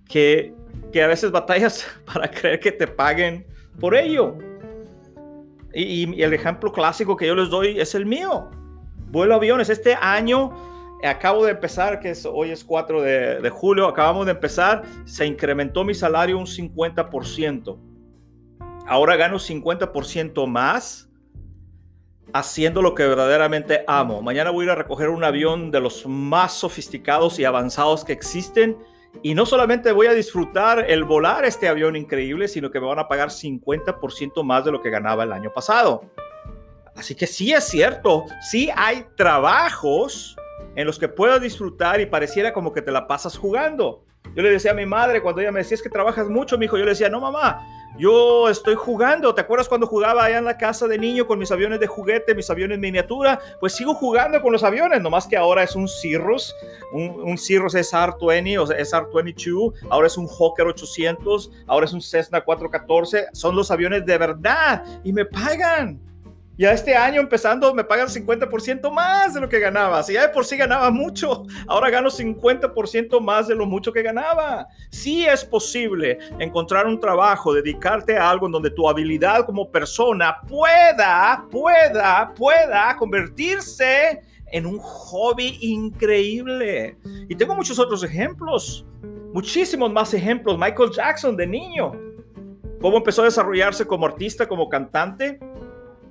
que, 0.08 0.54
que 0.90 1.02
a 1.02 1.06
veces 1.06 1.30
batallas 1.30 1.86
para 2.10 2.30
creer 2.30 2.60
que 2.60 2.72
te 2.72 2.86
paguen 2.86 3.46
por 3.78 3.94
ello. 3.94 4.38
Y, 5.74 6.22
el 6.22 6.32
ejemplo 6.32 6.72
clásico 6.72 7.16
que 7.16 7.26
yo 7.26 7.34
les 7.34 7.50
doy 7.50 7.80
es 7.80 7.94
el 7.94 8.06
mío. 8.06 8.50
Vuelo 9.10 9.34
aviones. 9.34 9.68
Este 9.70 9.94
año 9.94 10.52
acabo 11.02 11.44
de 11.44 11.52
empezar, 11.52 12.00
que 12.00 12.10
es, 12.10 12.24
hoy 12.26 12.50
es 12.50 12.64
4 12.64 13.02
de, 13.02 13.40
de 13.40 13.50
julio, 13.50 13.86
acabamos 13.86 14.26
de 14.26 14.32
empezar, 14.32 14.82
se 15.04 15.26
incrementó 15.26 15.84
mi 15.84 15.94
salario 15.94 16.38
un 16.38 16.46
50% 16.46 17.78
ahora 18.86 19.16
gano 19.16 19.38
50% 19.38 20.46
más 20.46 21.08
haciendo 22.32 22.82
lo 22.82 22.94
que 22.94 23.06
verdaderamente 23.06 23.84
amo. 23.86 24.20
Mañana 24.20 24.50
voy 24.50 24.64
a 24.64 24.66
ir 24.66 24.70
a 24.70 24.74
recoger 24.74 25.08
un 25.08 25.24
avión 25.24 25.70
de 25.70 25.80
los 25.80 26.06
más 26.06 26.52
sofisticados 26.52 27.38
y 27.38 27.44
avanzados 27.44 28.04
que 28.04 28.12
existen. 28.12 28.76
Y 29.22 29.34
no 29.34 29.46
solamente 29.46 29.92
voy 29.92 30.06
a 30.06 30.12
disfrutar 30.12 30.90
el 30.90 31.04
volar 31.04 31.44
este 31.44 31.68
avión 31.68 31.96
increíble, 31.96 32.48
sino 32.48 32.70
que 32.70 32.80
me 32.80 32.86
van 32.86 32.98
a 32.98 33.08
pagar 33.08 33.28
50% 33.28 34.42
más 34.42 34.64
de 34.64 34.72
lo 34.72 34.82
que 34.82 34.90
ganaba 34.90 35.24
el 35.24 35.32
año 35.32 35.52
pasado. 35.52 36.02
Así 36.94 37.14
que 37.14 37.26
sí 37.26 37.52
es 37.52 37.64
cierto, 37.64 38.24
sí 38.50 38.70
hay 38.76 39.06
trabajos 39.16 40.36
en 40.76 40.86
los 40.86 40.98
que 40.98 41.08
puedas 41.08 41.40
disfrutar 41.40 42.00
y 42.00 42.06
pareciera 42.06 42.52
como 42.52 42.72
que 42.72 42.82
te 42.82 42.92
la 42.92 43.06
pasas 43.06 43.36
jugando. 43.36 44.03
Yo 44.34 44.42
le 44.42 44.50
decía 44.50 44.72
a 44.72 44.74
mi 44.74 44.86
madre 44.86 45.22
cuando 45.22 45.40
ella 45.40 45.52
me 45.52 45.60
decía 45.60 45.76
es 45.76 45.82
que 45.82 45.88
trabajas 45.88 46.28
mucho, 46.28 46.58
mi 46.58 46.64
hijo, 46.66 46.76
yo 46.76 46.84
le 46.84 46.90
decía, 46.90 47.08
no 47.08 47.20
mamá, 47.20 47.60
yo 47.96 48.48
estoy 48.48 48.74
jugando. 48.74 49.34
¿Te 49.34 49.42
acuerdas 49.42 49.68
cuando 49.68 49.86
jugaba 49.86 50.24
allá 50.24 50.38
en 50.38 50.44
la 50.44 50.58
casa 50.58 50.88
de 50.88 50.98
niño 50.98 51.26
con 51.26 51.38
mis 51.38 51.52
aviones 51.52 51.78
de 51.78 51.86
juguete, 51.86 52.34
mis 52.34 52.50
aviones 52.50 52.78
miniatura? 52.78 53.38
Pues 53.60 53.74
sigo 53.74 53.94
jugando 53.94 54.42
con 54.42 54.52
los 54.52 54.64
aviones, 54.64 55.00
nomás 55.00 55.28
que 55.28 55.36
ahora 55.36 55.62
es 55.62 55.76
un 55.76 55.86
Cirrus. 55.86 56.54
Un, 56.92 57.38
Cirrus 57.38 57.74
SR-20 57.74 58.58
o 58.58 58.66
SR-22. 58.66 59.74
Ahora 59.90 60.08
es 60.08 60.16
un 60.16 60.26
Hawker 60.26 60.66
800. 60.66 61.52
Ahora 61.68 61.86
es 61.86 61.92
un 61.92 62.00
Cessna 62.00 62.40
414. 62.40 63.26
Son 63.32 63.54
los 63.54 63.70
aviones 63.70 64.04
de 64.04 64.18
verdad 64.18 64.84
y 65.04 65.12
me 65.12 65.24
pagan. 65.24 66.00
Ya 66.56 66.70
este 66.70 66.94
año 66.94 67.20
empezando 67.20 67.74
me 67.74 67.82
pagan 67.82 68.06
50% 68.06 68.88
más 68.92 69.34
de 69.34 69.40
lo 69.40 69.48
que 69.48 69.58
ganaba. 69.58 70.02
Si 70.04 70.12
ya 70.12 70.22
de 70.22 70.28
por 70.28 70.44
sí 70.44 70.56
ganaba 70.56 70.88
mucho, 70.90 71.44
ahora 71.66 71.90
gano 71.90 72.08
50% 72.08 73.20
más 73.20 73.48
de 73.48 73.56
lo 73.56 73.66
mucho 73.66 73.92
que 73.92 74.02
ganaba. 74.02 74.68
Sí 74.90 75.26
es 75.26 75.44
posible 75.44 76.18
encontrar 76.38 76.86
un 76.86 77.00
trabajo, 77.00 77.52
dedicarte 77.52 78.16
a 78.16 78.30
algo 78.30 78.46
en 78.46 78.52
donde 78.52 78.70
tu 78.70 78.88
habilidad 78.88 79.44
como 79.44 79.68
persona 79.68 80.40
pueda, 80.46 81.44
pueda, 81.50 82.32
pueda 82.34 82.96
convertirse 82.96 84.22
en 84.52 84.66
un 84.66 84.78
hobby 84.78 85.58
increíble. 85.60 86.96
Y 87.28 87.34
tengo 87.34 87.56
muchos 87.56 87.80
otros 87.80 88.04
ejemplos, 88.04 88.86
muchísimos 89.32 89.92
más 89.92 90.14
ejemplos. 90.14 90.56
Michael 90.56 90.92
Jackson 90.92 91.36
de 91.36 91.48
niño, 91.48 91.92
cómo 92.80 92.98
empezó 92.98 93.22
a 93.22 93.24
desarrollarse 93.24 93.84
como 93.84 94.06
artista, 94.06 94.46
como 94.46 94.68
cantante 94.68 95.40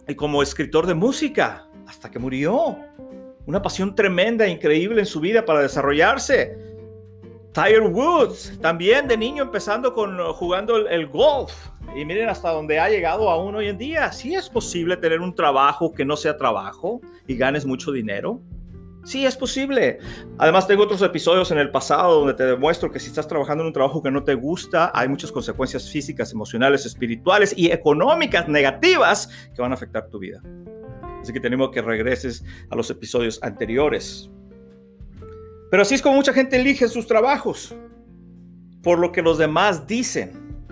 y 0.08 0.16
como 0.16 0.44
escritor 0.44 0.88
de 0.88 0.94
música 0.94 1.68
hasta 1.88 2.10
que 2.10 2.20
murió. 2.20 2.78
Una 3.46 3.62
pasión 3.62 3.94
tremenda, 3.94 4.48
increíble 4.48 5.02
en 5.02 5.06
su 5.06 5.20
vida 5.20 5.46
para 5.46 5.62
desarrollarse. 5.62 6.58
Tiger 7.54 7.82
Woods, 7.82 8.60
también 8.62 9.08
de 9.08 9.16
niño 9.16 9.44
empezando 9.44 9.94
con 9.94 10.18
jugando 10.34 10.88
el, 10.88 11.08
golf. 11.08 11.54
Y 11.96 12.04
miren 12.04 12.30
hasta 12.30 12.50
dónde 12.50 12.80
ha 12.80 12.90
llegado 12.90 13.30
aún 13.30 13.54
hoy 13.56 13.68
en 13.68 13.78
día. 13.78 14.12
Sí 14.12 14.34
es 14.34 14.50
posible 14.50 14.98
tener 14.98 15.20
un 15.20 15.36
trabajo 15.36 15.92
que 15.92 16.04
no 16.04 16.18
sea 16.18 16.36
trabajo 16.36 17.02
y 17.28 17.36
ganes 17.36 17.66
mucho 17.66 17.92
dinero. 17.92 18.42
Sí, 19.04 19.26
es 19.26 19.36
posible. 19.36 20.00
Además, 20.38 20.66
tengo 20.66 20.84
otros 20.84 21.02
episodios 21.02 21.52
en 21.52 21.58
el 21.58 21.72
pasado 21.72 22.20
donde 22.20 22.34
te 22.34 22.46
demuestro 22.46 22.90
que 22.90 23.00
si 23.00 23.08
estás 23.08 23.28
trabajando 23.28 23.64
en 23.64 23.68
un 23.68 23.74
trabajo 23.74 24.02
que 24.02 24.10
no 24.10 24.24
te 24.24 24.34
gusta, 24.34 24.92
hay 24.94 25.10
muchas 25.10 25.32
consecuencias 25.32 25.90
físicas, 25.90 26.32
emocionales, 26.32 26.86
espirituales 26.86 27.54
y 27.58 27.70
económicas 27.70 28.48
negativas 28.48 29.30
que 29.54 29.62
van 29.62 29.72
a 29.72 29.76
afectar 29.76 30.08
tu 30.10 30.20
vida. 30.20 30.42
Así 31.22 31.34
que 31.34 31.40
tenemos 31.40 31.72
que 31.72 31.82
regreses 31.82 32.46
a 32.70 32.76
los 32.76 32.90
episodios 32.90 33.40
anteriores. 33.44 34.30
Pero 35.70 35.82
así 35.82 35.96
es 35.96 36.02
como 36.02 36.16
mucha 36.16 36.34
gente 36.34 36.56
elige 36.56 36.88
sus 36.88 37.08
trabajos 37.08 37.76
por 38.84 39.00
lo 39.00 39.12
que 39.12 39.22
los 39.22 39.38
demás 39.38 39.88
dicen, 39.88 40.66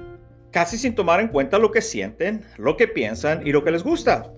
casi 0.52 0.78
sin 0.78 0.94
tomar 0.94 1.22
en 1.22 1.30
cuenta 1.30 1.58
lo 1.58 1.72
que 1.72 1.82
sienten, 1.82 2.46
lo 2.58 2.78
que 2.78 2.88
piensan 2.88 3.48
y 3.48 3.52
lo 3.52 3.64
que 3.64 3.72
les 3.72 3.84
gusta. 3.84 4.32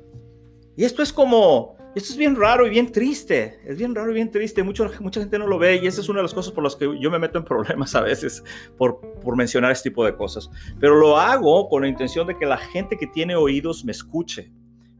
Y 0.78 0.86
esto 0.86 1.02
es 1.02 1.12
como 1.12 1.76
esto 1.96 2.14
es 2.14 2.18
bien 2.18 2.36
raro 2.36 2.66
y 2.66 2.72
bien 2.72 2.92
triste. 2.92 3.60
Es 3.66 3.78
bien 3.78 3.94
raro 3.94 4.10
y 4.12 4.16
bien 4.16 4.32
triste. 4.32 4.64
Mucho, 4.64 4.90
mucha 5.00 5.20
gente 5.20 5.38
no 5.38 5.46
lo 5.46 5.60
ve 5.60 5.76
y 5.76 5.88
esa 5.88 6.02
es 6.02 6.10
una 6.10 6.20
de 6.20 6.24
las 6.24 6.34
cosas 6.34 6.52
por 6.52 6.64
las 6.64 6.76
que 6.76 7.00
yo 7.00 7.12
me 7.12 7.20
meto 7.20 7.38
en 7.38 7.46
problemas 7.46 7.94
a 7.96 8.02
veces 8.02 8.44
por, 8.78 9.00
por 9.22 9.36
mencionar 9.36 9.72
este 9.72 9.90
tipo 9.90 10.04
de 10.04 10.16
cosas. 10.16 10.50
Pero 10.80 10.96
lo 10.96 11.18
hago 11.18 11.70
con 11.70 11.84
la 11.84 11.88
intención 11.88 12.26
de 12.26 12.38
que 12.38 12.46
la 12.46 12.58
gente 12.58 12.98
que 12.98 13.08
tiene 13.08 13.36
oídos 13.36 13.86
me 13.86 13.92
escuche. 13.92 14.52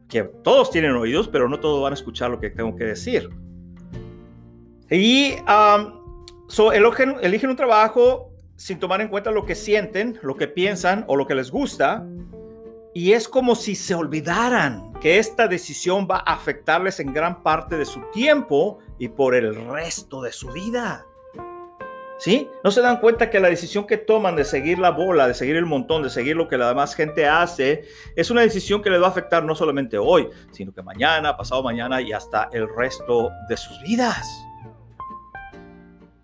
Que 0.08 0.22
todos 0.22 0.70
tienen 0.70 0.92
oídos, 0.92 1.26
pero 1.26 1.48
no 1.48 1.58
todos 1.58 1.82
van 1.82 1.92
a 1.92 1.94
escuchar 1.94 2.30
lo 2.30 2.38
que 2.38 2.50
tengo 2.50 2.76
que 2.76 2.84
decir. 2.84 3.28
Y 4.90 5.34
so, 6.46 6.72
eligen, 6.72 7.16
eligen 7.22 7.50
un 7.50 7.56
trabajo 7.56 8.30
sin 8.56 8.78
tomar 8.78 9.00
en 9.00 9.08
cuenta 9.08 9.32
lo 9.32 9.44
que 9.44 9.56
sienten, 9.56 10.18
lo 10.22 10.36
que 10.36 10.46
piensan 10.46 11.04
o 11.08 11.16
lo 11.16 11.26
que 11.26 11.34
les 11.34 11.50
gusta 11.50 12.06
y 12.94 13.12
es 13.12 13.28
como 13.28 13.56
si 13.56 13.74
se 13.74 13.94
olvidaran 13.94 14.92
que 15.00 15.18
esta 15.18 15.48
decisión 15.48 16.06
va 16.08 16.18
a 16.18 16.34
afectarles 16.34 17.00
en 17.00 17.12
gran 17.12 17.42
parte 17.42 17.76
de 17.76 17.84
su 17.84 18.00
tiempo 18.12 18.78
y 18.98 19.08
por 19.08 19.34
el 19.34 19.66
resto 19.66 20.22
de 20.22 20.32
su 20.32 20.48
vida. 20.52 21.04
¿Sí? 22.18 22.48
No 22.62 22.70
se 22.70 22.80
dan 22.80 23.00
cuenta 23.00 23.28
que 23.28 23.40
la 23.40 23.48
decisión 23.48 23.88
que 23.88 23.96
toman 23.96 24.36
de 24.36 24.44
seguir 24.44 24.78
la 24.78 24.90
bola, 24.90 25.26
de 25.26 25.34
seguir 25.34 25.56
el 25.56 25.66
montón, 25.66 26.04
de 26.04 26.10
seguir 26.10 26.36
lo 26.36 26.46
que 26.46 26.56
la 26.56 26.68
demás 26.68 26.94
gente 26.94 27.26
hace, 27.26 27.84
es 28.14 28.30
una 28.30 28.42
decisión 28.42 28.80
que 28.80 28.90
les 28.90 29.02
va 29.02 29.06
a 29.06 29.10
afectar 29.10 29.42
no 29.44 29.56
solamente 29.56 29.98
hoy, 29.98 30.28
sino 30.52 30.72
que 30.72 30.80
mañana, 30.80 31.36
pasado 31.36 31.64
mañana 31.64 32.00
y 32.00 32.12
hasta 32.12 32.48
el 32.52 32.68
resto 32.74 33.30
de 33.48 33.56
sus 33.56 33.82
vidas. 33.82 34.24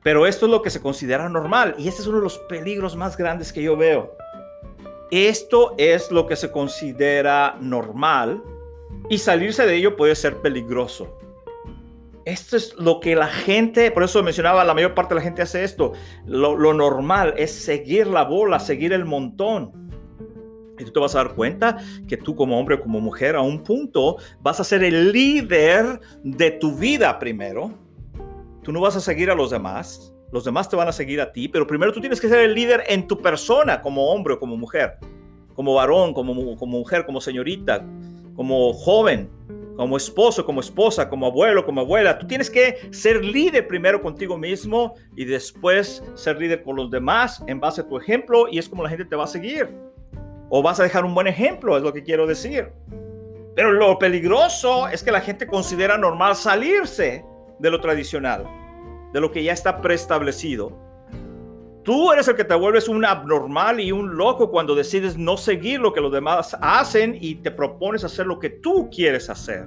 Pero 0.05 0.27
esto 0.27 0.47
es 0.47 0.53
lo 0.53 0.63
que 0.63 0.71
se 0.71 0.81
considera 0.81 1.29
normal 1.29 1.75
y 1.77 1.89
este 1.89 2.03
es 2.03 2.07
uno 2.07 2.19
de 2.19 2.25
los 2.25 2.39
peligros 2.39 2.95
más 2.95 3.17
grandes 3.17 3.53
que 3.53 3.61
yo 3.61 3.77
veo. 3.77 4.17
Esto 5.11 5.75
es 5.77 6.13
lo 6.13 6.27
que 6.27 6.37
se 6.37 6.53
considera 6.53 7.57
normal 7.61 8.43
y 9.09 9.19
salirse 9.19 9.67
de 9.67 9.75
ello 9.75 9.97
puede 9.97 10.15
ser 10.15 10.37
peligroso. 10.37 11.19
Esto 12.25 12.57
es 12.57 12.77
lo 12.77 13.01
que 13.01 13.17
la 13.17 13.27
gente, 13.27 13.91
por 13.91 14.05
eso 14.05 14.23
mencionaba, 14.23 14.65
la 14.65 14.75
mayor 14.75 14.95
parte 14.95 15.15
de 15.15 15.21
la 15.21 15.25
gente 15.25 15.43
hace 15.43 15.65
esto. 15.65 15.95
Lo, 16.27 16.73
normal 16.75 17.35
es 17.37 17.51
seguir 17.51 18.07
la 18.07 18.25
bola, 18.25 18.61
seguir 18.61 18.93
el 18.93 19.05
montón. 19.05 19.91
Y 20.79 20.85
tú 20.85 20.93
te 20.93 21.01
vas 21.01 21.15
a 21.17 21.25
dar 21.25 21.35
cuenta 21.35 21.79
que 22.07 22.17
tú 22.17 22.37
como 22.37 22.59
hombre 22.59 22.77
o 22.77 22.81
como 22.81 23.01
mujer 23.01 23.35
a 23.35 23.41
un 23.41 23.65
punto 23.65 24.17
vas 24.41 24.61
a 24.61 24.65
ser 24.65 24.85
el 24.85 25.11
líder 25.11 26.01
de 26.23 26.53
tu 26.53 26.77
vida 26.77 27.19
primero. 27.19 27.73
Tú 28.63 28.71
no 28.71 28.81
vas 28.81 28.95
a 28.95 29.01
seguir 29.01 29.31
a 29.31 29.35
los 29.35 29.51
demás. 29.51 30.15
Los 30.33 30.45
demás 30.45 30.69
te 30.69 30.77
van 30.77 30.89
a 30.89 30.93
seguir 30.93 31.21
a 31.21 31.33
ti, 31.33 31.49
pero 31.49 31.67
primero 31.67 31.93
tú 31.93 32.01
tienes 32.01 32.21
que 32.21 32.29
ser 32.29 32.41
el 32.41 32.55
líder 32.55 32.85
en 32.89 33.07
tu 33.07 33.19
persona 33.19 33.81
como 33.83 34.13
hombre 34.13 34.35
o 34.35 34.39
como 34.39 34.57
mujer. 34.57 34.99
Como 35.55 35.75
varón, 35.75 36.15
como, 36.15 36.35
mujer, 36.35 37.05
como 37.05 37.21
señorita, 37.21 37.85
como 38.35 38.73
joven 38.73 39.29
como 39.81 39.97
esposo, 39.97 40.45
como 40.45 40.61
esposa, 40.61 41.09
como 41.09 41.25
abuelo, 41.25 41.65
como 41.65 41.81
abuela. 41.81 42.19
Tú 42.19 42.27
tienes 42.27 42.51
que 42.51 42.77
ser 42.91 43.25
líder 43.25 43.67
primero 43.67 44.03
contigo 44.03 44.37
mismo 44.37 44.95
y 45.17 45.25
después 45.25 46.05
ser 46.13 46.39
líder 46.39 46.63
con 46.63 46.77
los 46.77 46.91
demás 46.91 47.43
en 47.47 47.61
base 47.61 47.81
a 47.81 47.89
tu 47.89 47.97
ejemplo 47.97 48.47
y 48.51 48.59
es 48.59 48.69
como 48.69 48.83
la 48.83 48.91
gente 48.91 49.07
te 49.07 49.17
va 49.17 49.25
a 49.25 49.27
seguir. 49.27 49.71
O 50.51 50.63
vas 50.63 50.81
a 50.81 50.83
dejar 50.83 51.07
un 51.07 51.15
buen 51.15 51.29
ejemplo, 51.29 51.79
es 51.79 51.83
lo 51.83 51.95
que 51.95 52.03
quiero 52.03 52.27
decir. 52.27 52.69
Pero 53.57 53.73
lo 53.73 53.99
peligroso 53.99 54.87
es 54.87 55.03
que 55.03 55.13
la 55.13 55.23
gente 55.23 55.47
considera 55.47 55.97
normal 55.97 56.37
salirse 56.37 57.25
de 57.59 57.71
lo 57.71 57.81
tradicional, 57.81 58.45
de 59.13 59.21
lo 59.21 59.31
que 59.31 59.43
ya 59.43 59.53
está 59.53 59.81
preestablecido 59.81 60.91
Tú 61.83 62.13
eres 62.13 62.29
el 62.29 62.37
que 62.37 62.45
te 62.45 62.55
vuelves 62.55 62.89
un 62.89 63.05
abnormal 63.05 63.81
y 63.81 63.91
un 63.91 64.17
loco 64.17 64.51
cuando 64.51 64.75
decides 64.75 65.17
no 65.17 65.37
seguir 65.37 65.81
lo 65.81 65.93
que 65.93 66.01
los 66.01 66.13
demás 66.13 66.57
hacen 66.61 67.17
y 67.19 67.37
te 67.37 67.51
propones 67.51 68.05
hacer 68.05 68.27
lo 68.27 68.39
que 68.39 68.51
tú 68.51 68.91
quieres 68.95 69.31
hacer. 69.31 69.67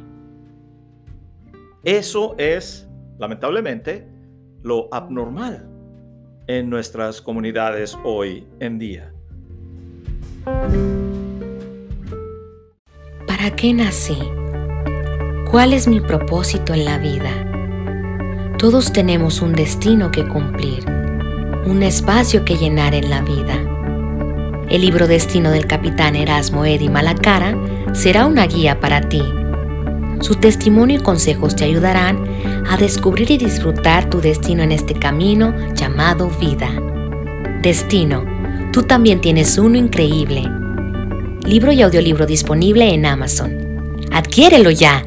Eso 1.84 2.36
es, 2.38 2.88
lamentablemente, 3.18 4.08
lo 4.62 4.88
abnormal 4.94 5.68
en 6.46 6.70
nuestras 6.70 7.20
comunidades 7.20 7.98
hoy 8.04 8.48
en 8.60 8.78
día. 8.78 9.12
¿Para 13.28 13.56
qué 13.56 13.74
nací? 13.74 14.20
¿Cuál 15.50 15.74
es 15.74 15.88
mi 15.88 16.00
propósito 16.00 16.74
en 16.74 16.86
la 16.86 17.00
vida? 17.00 17.53
Todos 18.64 18.94
tenemos 18.94 19.42
un 19.42 19.52
destino 19.52 20.10
que 20.10 20.26
cumplir 20.26 20.86
un 21.66 21.84
espacio 21.84 22.46
que 22.46 22.56
llenar 22.56 22.96
en 22.96 23.10
la 23.10 23.22
vida. 23.22 23.60
El 24.70 24.80
libro 24.80 25.06
Destino 25.06 25.52
del 25.52 25.68
capitán 25.68 26.16
Erasmo 26.16 26.64
Eddy 26.64 26.88
Malacara 26.88 27.58
será 27.92 28.26
una 28.26 28.48
guía 28.48 28.80
para 28.80 29.02
ti. 29.10 29.22
Su 30.22 30.36
testimonio 30.36 31.00
y 31.00 31.04
consejos 31.04 31.58
te 31.58 31.66
ayudarán 31.66 32.26
a 32.70 32.78
descubrir 32.78 33.32
y 33.32 33.38
disfrutar 33.38 34.10
tu 34.10 34.22
destino 34.22 34.64
en 34.64 34.72
este 34.72 34.94
camino 34.94 35.54
llamado 35.74 36.30
vida. 36.30 36.70
Destino, 37.62 38.24
tú 38.72 38.84
también 38.84 39.20
tienes 39.20 39.58
uno 39.58 39.78
increíble. 39.78 40.42
Libro 41.44 41.74
y 41.74 41.82
audiolibro 41.82 42.26
disponible 42.26 42.94
en 42.94 43.08
Amazon. 43.08 44.00
Adquiérelo 44.14 44.72
ya. 44.72 45.04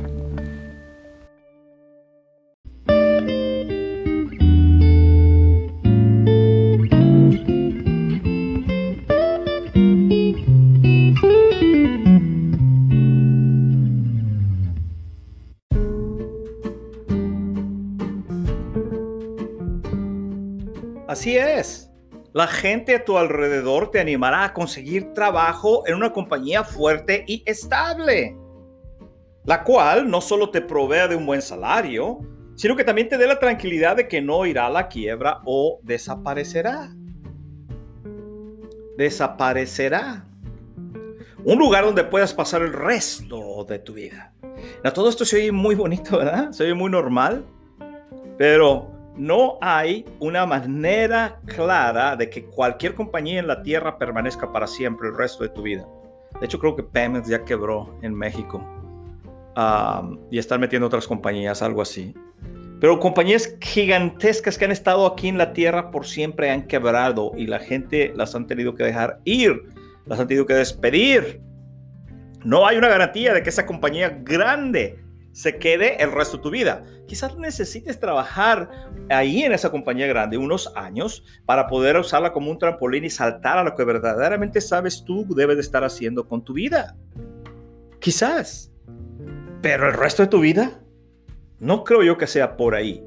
Así 21.08 21.36
es. 21.36 21.92
La 22.32 22.46
gente 22.46 22.94
a 22.96 23.04
tu 23.04 23.16
alrededor 23.16 23.90
te 23.90 24.00
animará 24.00 24.44
a 24.44 24.52
conseguir 24.52 25.12
trabajo 25.14 25.86
en 25.86 25.94
una 25.94 26.12
compañía 26.12 26.64
fuerte 26.64 27.24
y 27.26 27.42
estable, 27.46 28.36
la 29.44 29.64
cual 29.64 30.10
no 30.10 30.20
solo 30.20 30.50
te 30.50 30.60
provea 30.60 31.08
de 31.08 31.16
un 31.16 31.24
buen 31.24 31.40
salario, 31.40 32.18
sino 32.56 32.74
que 32.74 32.84
también 32.84 33.08
te 33.08 33.16
dé 33.16 33.26
la 33.26 33.38
tranquilidad 33.38 33.96
de 33.96 34.08
que 34.08 34.20
no 34.20 34.44
irá 34.44 34.66
a 34.66 34.70
la 34.70 34.88
quiebra 34.88 35.40
o 35.44 35.78
desaparecerá. 35.82 36.90
Desaparecerá. 38.98 40.26
Un 41.44 41.58
lugar 41.58 41.84
donde 41.84 42.02
puedas 42.02 42.34
pasar 42.34 42.62
el 42.62 42.72
resto 42.72 43.64
de 43.68 43.78
tu 43.78 43.94
vida. 43.94 44.34
todo 44.92 45.08
esto 45.08 45.24
se 45.24 45.36
oye 45.36 45.52
muy 45.52 45.74
bonito, 45.74 46.18
¿verdad? 46.18 46.50
Se 46.50 46.64
oye 46.64 46.74
muy 46.74 46.90
normal, 46.90 47.46
pero 48.36 48.95
no 49.16 49.58
hay 49.60 50.04
una 50.20 50.46
manera 50.46 51.40
clara 51.46 52.16
de 52.16 52.28
que 52.28 52.44
cualquier 52.44 52.94
compañía 52.94 53.40
en 53.40 53.46
la 53.46 53.62
Tierra 53.62 53.98
permanezca 53.98 54.52
para 54.52 54.66
siempre 54.66 55.08
el 55.08 55.16
resto 55.16 55.42
de 55.42 55.50
tu 55.50 55.62
vida. 55.62 55.86
De 56.38 56.46
hecho, 56.46 56.58
creo 56.58 56.76
que 56.76 56.82
Pemex 56.82 57.28
ya 57.28 57.44
quebró 57.44 57.98
en 58.02 58.14
México 58.14 58.62
y 60.30 60.38
están 60.38 60.60
metiendo 60.60 60.86
otras 60.86 61.06
compañías, 61.06 61.62
algo 61.62 61.80
así. 61.80 62.14
Pero 62.78 63.00
compañías 63.00 63.56
gigantescas 63.62 64.58
que 64.58 64.66
han 64.66 64.70
estado 64.70 65.06
aquí 65.06 65.28
en 65.28 65.38
la 65.38 65.54
Tierra 65.54 65.90
por 65.90 66.06
siempre 66.06 66.50
han 66.50 66.66
quebrado 66.66 67.32
y 67.36 67.46
la 67.46 67.58
gente 67.58 68.12
las 68.14 68.34
han 68.34 68.46
tenido 68.46 68.74
que 68.74 68.84
dejar 68.84 69.20
ir, 69.24 69.62
las 70.04 70.20
han 70.20 70.28
tenido 70.28 70.44
que 70.44 70.54
despedir. 70.54 71.40
No 72.44 72.66
hay 72.66 72.76
una 72.76 72.88
garantía 72.88 73.32
de 73.32 73.42
que 73.42 73.48
esa 73.48 73.64
compañía 73.64 74.20
grande 74.22 75.02
se 75.36 75.58
quede 75.58 76.02
el 76.02 76.12
resto 76.12 76.38
de 76.38 76.42
tu 76.44 76.50
vida. 76.50 76.82
Quizás 77.06 77.36
necesites 77.36 78.00
trabajar 78.00 78.70
ahí 79.10 79.42
en 79.42 79.52
esa 79.52 79.70
compañía 79.70 80.06
grande 80.06 80.38
unos 80.38 80.72
años 80.74 81.24
para 81.44 81.66
poder 81.66 81.98
usarla 81.98 82.32
como 82.32 82.50
un 82.50 82.58
trampolín 82.58 83.04
y 83.04 83.10
saltar 83.10 83.58
a 83.58 83.62
lo 83.62 83.74
que 83.74 83.84
verdaderamente 83.84 84.62
sabes 84.62 85.04
tú 85.04 85.26
debes 85.34 85.56
de 85.56 85.60
estar 85.60 85.84
haciendo 85.84 86.26
con 86.26 86.42
tu 86.42 86.54
vida. 86.54 86.96
Quizás. 88.00 88.72
Pero 89.60 89.88
el 89.88 89.92
resto 89.92 90.22
de 90.22 90.28
tu 90.28 90.40
vida, 90.40 90.80
no 91.58 91.84
creo 91.84 92.02
yo 92.02 92.16
que 92.16 92.26
sea 92.26 92.56
por 92.56 92.74
ahí. 92.74 93.04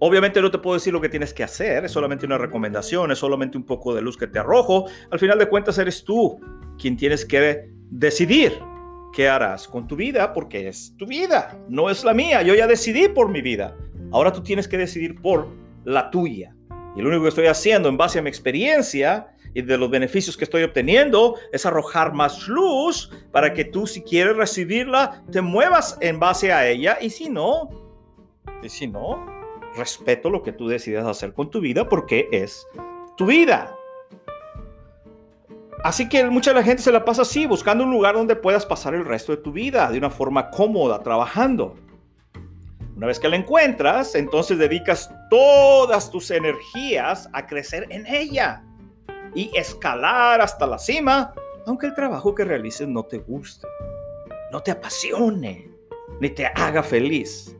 Obviamente 0.00 0.42
no 0.42 0.50
te 0.50 0.58
puedo 0.58 0.74
decir 0.74 0.92
lo 0.92 1.00
que 1.00 1.08
tienes 1.08 1.32
que 1.32 1.44
hacer, 1.44 1.84
es 1.84 1.92
solamente 1.92 2.26
una 2.26 2.36
recomendación, 2.36 3.12
es 3.12 3.18
solamente 3.18 3.56
un 3.56 3.64
poco 3.64 3.94
de 3.94 4.02
luz 4.02 4.16
que 4.16 4.26
te 4.26 4.40
arrojo. 4.40 4.86
Al 5.08 5.20
final 5.20 5.38
de 5.38 5.48
cuentas 5.48 5.78
eres 5.78 6.02
tú 6.02 6.40
quien 6.76 6.96
tienes 6.96 7.24
que 7.24 7.70
decidir 7.90 8.73
qué 9.14 9.28
harás 9.28 9.68
con 9.68 9.86
tu 9.86 9.96
vida 9.96 10.32
porque 10.32 10.68
es 10.68 10.94
tu 10.96 11.06
vida, 11.06 11.58
no 11.68 11.88
es 11.88 12.04
la 12.04 12.14
mía. 12.14 12.42
Yo 12.42 12.54
ya 12.54 12.66
decidí 12.66 13.08
por 13.08 13.28
mi 13.28 13.40
vida. 13.40 13.76
Ahora 14.12 14.32
tú 14.32 14.42
tienes 14.42 14.68
que 14.68 14.76
decidir 14.76 15.20
por 15.20 15.48
la 15.84 16.10
tuya. 16.10 16.54
Y 16.96 17.02
lo 17.02 17.08
único 17.08 17.22
que 17.22 17.28
estoy 17.30 17.46
haciendo 17.46 17.88
en 17.88 17.96
base 17.96 18.18
a 18.18 18.22
mi 18.22 18.28
experiencia 18.28 19.34
y 19.54 19.62
de 19.62 19.78
los 19.78 19.90
beneficios 19.90 20.36
que 20.36 20.44
estoy 20.44 20.64
obteniendo 20.64 21.36
es 21.52 21.64
arrojar 21.64 22.12
más 22.12 22.48
luz 22.48 23.10
para 23.32 23.52
que 23.52 23.64
tú 23.64 23.86
si 23.86 24.02
quieres 24.02 24.36
recibirla 24.36 25.22
te 25.30 25.40
muevas 25.40 25.96
en 26.00 26.18
base 26.18 26.52
a 26.52 26.68
ella 26.68 26.98
y 27.00 27.10
si 27.10 27.28
no, 27.28 27.70
y 28.62 28.68
si 28.68 28.88
no, 28.88 29.24
respeto 29.76 30.30
lo 30.30 30.42
que 30.42 30.52
tú 30.52 30.68
decidas 30.68 31.06
hacer 31.06 31.32
con 31.32 31.50
tu 31.50 31.60
vida 31.60 31.88
porque 31.88 32.28
es 32.32 32.66
tu 33.16 33.26
vida. 33.26 33.76
Así 35.84 36.08
que 36.08 36.24
mucha 36.30 36.54
la 36.54 36.62
gente 36.62 36.82
se 36.82 36.90
la 36.90 37.04
pasa 37.04 37.22
así, 37.22 37.44
buscando 37.44 37.84
un 37.84 37.90
lugar 37.90 38.14
donde 38.14 38.36
puedas 38.36 38.64
pasar 38.64 38.94
el 38.94 39.04
resto 39.04 39.32
de 39.36 39.42
tu 39.42 39.52
vida 39.52 39.90
de 39.92 39.98
una 39.98 40.08
forma 40.08 40.50
cómoda, 40.50 41.02
trabajando. 41.02 41.76
Una 42.96 43.06
vez 43.06 43.20
que 43.20 43.28
la 43.28 43.36
encuentras, 43.36 44.14
entonces 44.14 44.56
dedicas 44.56 45.10
todas 45.28 46.10
tus 46.10 46.30
energías 46.30 47.28
a 47.34 47.46
crecer 47.46 47.86
en 47.90 48.06
ella 48.06 48.64
y 49.34 49.50
escalar 49.54 50.40
hasta 50.40 50.66
la 50.66 50.78
cima, 50.78 51.34
aunque 51.66 51.84
el 51.84 51.94
trabajo 51.94 52.34
que 52.34 52.46
realices 52.46 52.88
no 52.88 53.02
te 53.02 53.18
guste, 53.18 53.68
no 54.52 54.62
te 54.62 54.70
apasione, 54.70 55.70
ni 56.18 56.30
te 56.30 56.46
haga 56.46 56.82
feliz. 56.82 57.54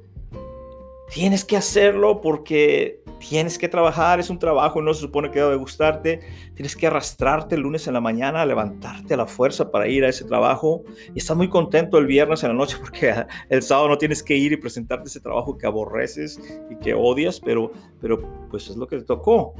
Tienes 1.12 1.44
que 1.44 1.58
hacerlo 1.58 2.22
porque 2.22 3.03
Tienes 3.18 3.58
que 3.58 3.68
trabajar, 3.68 4.20
es 4.20 4.28
un 4.28 4.38
trabajo, 4.38 4.82
no 4.82 4.92
se 4.92 5.00
supone 5.00 5.30
que 5.30 5.40
debe 5.40 5.56
gustarte. 5.56 6.20
Tienes 6.54 6.76
que 6.76 6.86
arrastrarte 6.86 7.54
el 7.54 7.62
lunes 7.62 7.86
en 7.86 7.94
la 7.94 8.00
mañana, 8.00 8.44
levantarte 8.44 9.14
a 9.14 9.16
la 9.16 9.26
fuerza 9.26 9.70
para 9.70 9.88
ir 9.88 10.04
a 10.04 10.08
ese 10.08 10.24
trabajo. 10.24 10.84
Y 11.14 11.18
estás 11.18 11.36
muy 11.36 11.48
contento 11.48 11.98
el 11.98 12.06
viernes 12.06 12.42
en 12.42 12.50
la 12.50 12.54
noche 12.54 12.76
porque 12.80 13.14
el 13.48 13.62
sábado 13.62 13.88
no 13.88 13.98
tienes 13.98 14.22
que 14.22 14.36
ir 14.36 14.52
y 14.52 14.56
presentarte 14.56 15.08
ese 15.08 15.20
trabajo 15.20 15.56
que 15.56 15.66
aborreces 15.66 16.38
y 16.70 16.76
que 16.76 16.94
odias, 16.94 17.40
pero, 17.40 17.72
pero 18.00 18.48
pues 18.50 18.68
es 18.68 18.76
lo 18.76 18.86
que 18.86 18.98
te 18.98 19.04
tocó. 19.04 19.54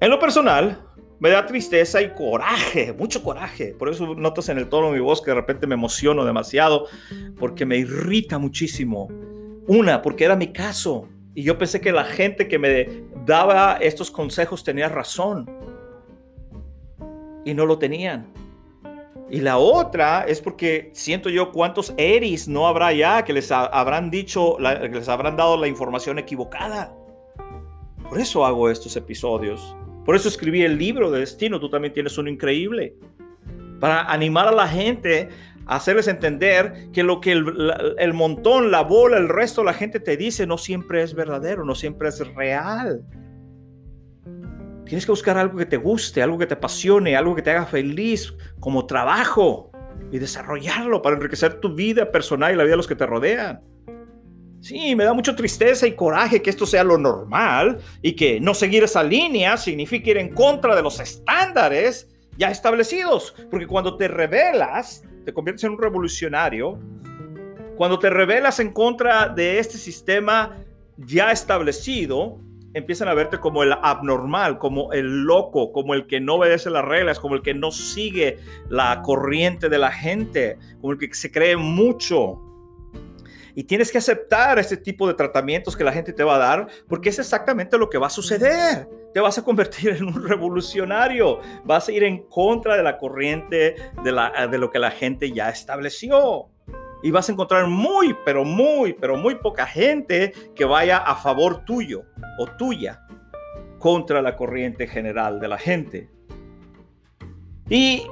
En 0.00 0.08
lo 0.08 0.18
personal, 0.18 0.82
me 1.20 1.28
da 1.28 1.46
tristeza 1.46 2.00
y 2.00 2.14
coraje, 2.14 2.94
mucho 2.94 3.22
coraje. 3.22 3.74
Por 3.78 3.90
eso 3.90 4.14
notas 4.14 4.48
en 4.48 4.56
el 4.56 4.68
tono 4.68 4.86
de 4.88 4.94
mi 4.94 5.00
voz 5.00 5.20
que 5.20 5.30
de 5.30 5.34
repente 5.34 5.66
me 5.66 5.74
emociono 5.74 6.24
demasiado, 6.24 6.86
porque 7.38 7.66
me 7.66 7.76
irrita 7.76 8.38
muchísimo. 8.38 9.08
Una, 9.68 10.00
porque 10.00 10.24
era 10.24 10.34
mi 10.34 10.52
caso. 10.52 11.06
Y 11.40 11.42
yo 11.42 11.56
pensé 11.56 11.80
que 11.80 11.90
la 11.90 12.04
gente 12.04 12.48
que 12.48 12.58
me 12.58 12.86
daba 13.24 13.78
estos 13.80 14.10
consejos 14.10 14.62
tenía 14.62 14.90
razón. 14.90 15.50
Y 17.46 17.54
no 17.54 17.64
lo 17.64 17.78
tenían. 17.78 18.26
Y 19.30 19.40
la 19.40 19.56
otra 19.56 20.26
es 20.28 20.38
porque 20.42 20.90
siento 20.92 21.30
yo 21.30 21.50
cuántos 21.50 21.94
Eris 21.96 22.46
no 22.46 22.68
habrá 22.68 22.92
ya 22.92 23.24
que 23.24 23.32
les 23.32 23.50
habrán 23.50 24.10
dicho, 24.10 24.58
les 24.58 25.08
habrán 25.08 25.34
dado 25.34 25.56
la 25.56 25.66
información 25.66 26.18
equivocada. 26.18 26.94
Por 28.06 28.20
eso 28.20 28.44
hago 28.44 28.68
estos 28.68 28.94
episodios. 28.96 29.74
Por 30.04 30.16
eso 30.16 30.28
escribí 30.28 30.62
el 30.62 30.76
libro 30.76 31.10
de 31.10 31.20
destino. 31.20 31.58
Tú 31.58 31.70
también 31.70 31.94
tienes 31.94 32.18
uno 32.18 32.28
increíble. 32.28 32.96
Para 33.80 34.02
animar 34.12 34.46
a 34.46 34.52
la 34.52 34.68
gente 34.68 35.30
hacerles 35.66 36.08
entender 36.08 36.88
que 36.92 37.02
lo 37.02 37.20
que 37.20 37.32
el, 37.32 38.14
montón, 38.14 38.70
la 38.70 38.82
bola, 38.82 39.18
el 39.18 39.28
resto 39.28 39.60
de 39.60 39.66
la 39.66 39.74
gente 39.74 40.00
te 40.00 40.16
dice 40.16 40.46
no 40.46 40.58
siempre 40.58 41.02
es 41.02 41.14
verdadero, 41.14 41.64
no 41.64 41.74
siempre 41.74 42.08
es 42.08 42.18
real. 42.34 43.02
Tienes 44.84 45.06
que 45.06 45.12
buscar 45.12 45.38
algo 45.38 45.56
que 45.56 45.66
te 45.66 45.76
guste, 45.76 46.22
algo 46.22 46.36
que 46.36 46.46
te 46.46 46.54
apasione, 46.54 47.16
algo 47.16 47.36
que 47.36 47.42
te 47.42 47.50
haga 47.50 47.66
feliz 47.66 48.34
como 48.58 48.86
trabajo 48.86 49.70
y 50.10 50.18
desarrollarlo 50.18 51.00
para 51.02 51.16
enriquecer 51.16 51.60
tu 51.60 51.74
vida 51.74 52.10
personal 52.10 52.52
y 52.52 52.56
la 52.56 52.64
vida 52.64 52.72
de 52.72 52.76
los 52.78 52.88
que 52.88 52.96
te 52.96 53.06
rodean. 53.06 53.60
Sí, 54.60 54.94
me 54.94 55.04
da 55.04 55.14
mucha 55.14 55.34
tristeza 55.34 55.86
y 55.86 55.94
coraje 55.94 56.42
que 56.42 56.50
esto 56.50 56.66
sea 56.66 56.84
lo 56.84 56.98
normal 56.98 57.78
y 58.02 58.14
que 58.14 58.40
no 58.40 58.52
seguir 58.52 58.84
esa 58.84 59.02
línea 59.02 59.56
significa 59.56 60.10
ir 60.10 60.18
en 60.18 60.34
contra 60.34 60.76
de 60.76 60.82
los 60.82 61.00
estándares 61.00 62.08
ya 62.36 62.50
establecidos. 62.50 63.34
Porque 63.50 63.66
cuando 63.66 63.96
te 63.96 64.08
rebelas, 64.08 65.02
te 65.24 65.32
conviertes 65.32 65.64
en 65.64 65.72
un 65.72 65.78
revolucionario. 65.78 66.78
Cuando 67.76 67.98
te 67.98 68.10
rebelas 68.10 68.60
en 68.60 68.72
contra 68.72 69.28
de 69.28 69.58
este 69.58 69.78
sistema 69.78 70.58
ya 70.96 71.32
establecido, 71.32 72.38
empiezan 72.74 73.08
a 73.08 73.14
verte 73.14 73.38
como 73.38 73.62
el 73.62 73.72
abnormal, 73.72 74.58
como 74.58 74.92
el 74.92 75.24
loco, 75.24 75.72
como 75.72 75.94
el 75.94 76.06
que 76.06 76.20
no 76.20 76.34
obedece 76.36 76.70
las 76.70 76.84
reglas, 76.84 77.18
como 77.18 77.34
el 77.34 77.42
que 77.42 77.54
no 77.54 77.70
sigue 77.70 78.38
la 78.68 79.02
corriente 79.02 79.68
de 79.68 79.78
la 79.78 79.90
gente, 79.90 80.58
como 80.80 80.92
el 80.92 80.98
que 80.98 81.12
se 81.14 81.30
cree 81.32 81.56
mucho. 81.56 82.40
Y 83.54 83.64
tienes 83.64 83.90
que 83.90 83.98
aceptar 83.98 84.58
ese 84.58 84.76
tipo 84.76 85.08
de 85.08 85.14
tratamientos 85.14 85.76
que 85.76 85.84
la 85.84 85.92
gente 85.92 86.12
te 86.12 86.22
va 86.22 86.36
a 86.36 86.38
dar, 86.38 86.68
porque 86.88 87.08
es 87.08 87.18
exactamente 87.18 87.76
lo 87.78 87.90
que 87.90 87.98
va 87.98 88.06
a 88.06 88.10
suceder. 88.10 88.88
Te 89.12 89.20
vas 89.20 89.38
a 89.38 89.44
convertir 89.44 89.90
en 89.90 90.04
un 90.04 90.28
revolucionario, 90.28 91.40
vas 91.64 91.88
a 91.88 91.92
ir 91.92 92.04
en 92.04 92.28
contra 92.28 92.76
de 92.76 92.82
la 92.82 92.98
corriente 92.98 93.74
de, 94.02 94.12
la, 94.12 94.46
de 94.46 94.58
lo 94.58 94.70
que 94.70 94.78
la 94.78 94.90
gente 94.90 95.32
ya 95.32 95.48
estableció. 95.48 96.48
Y 97.02 97.10
vas 97.10 97.28
a 97.28 97.32
encontrar 97.32 97.66
muy, 97.66 98.14
pero 98.24 98.44
muy, 98.44 98.92
pero 98.92 99.16
muy 99.16 99.36
poca 99.36 99.66
gente 99.66 100.32
que 100.54 100.64
vaya 100.64 100.98
a 100.98 101.16
favor 101.16 101.64
tuyo 101.64 102.04
o 102.38 102.46
tuya 102.46 103.00
contra 103.78 104.20
la 104.20 104.36
corriente 104.36 104.86
general 104.86 105.40
de 105.40 105.48
la 105.48 105.58
gente. 105.58 106.10
Y, 107.68 108.06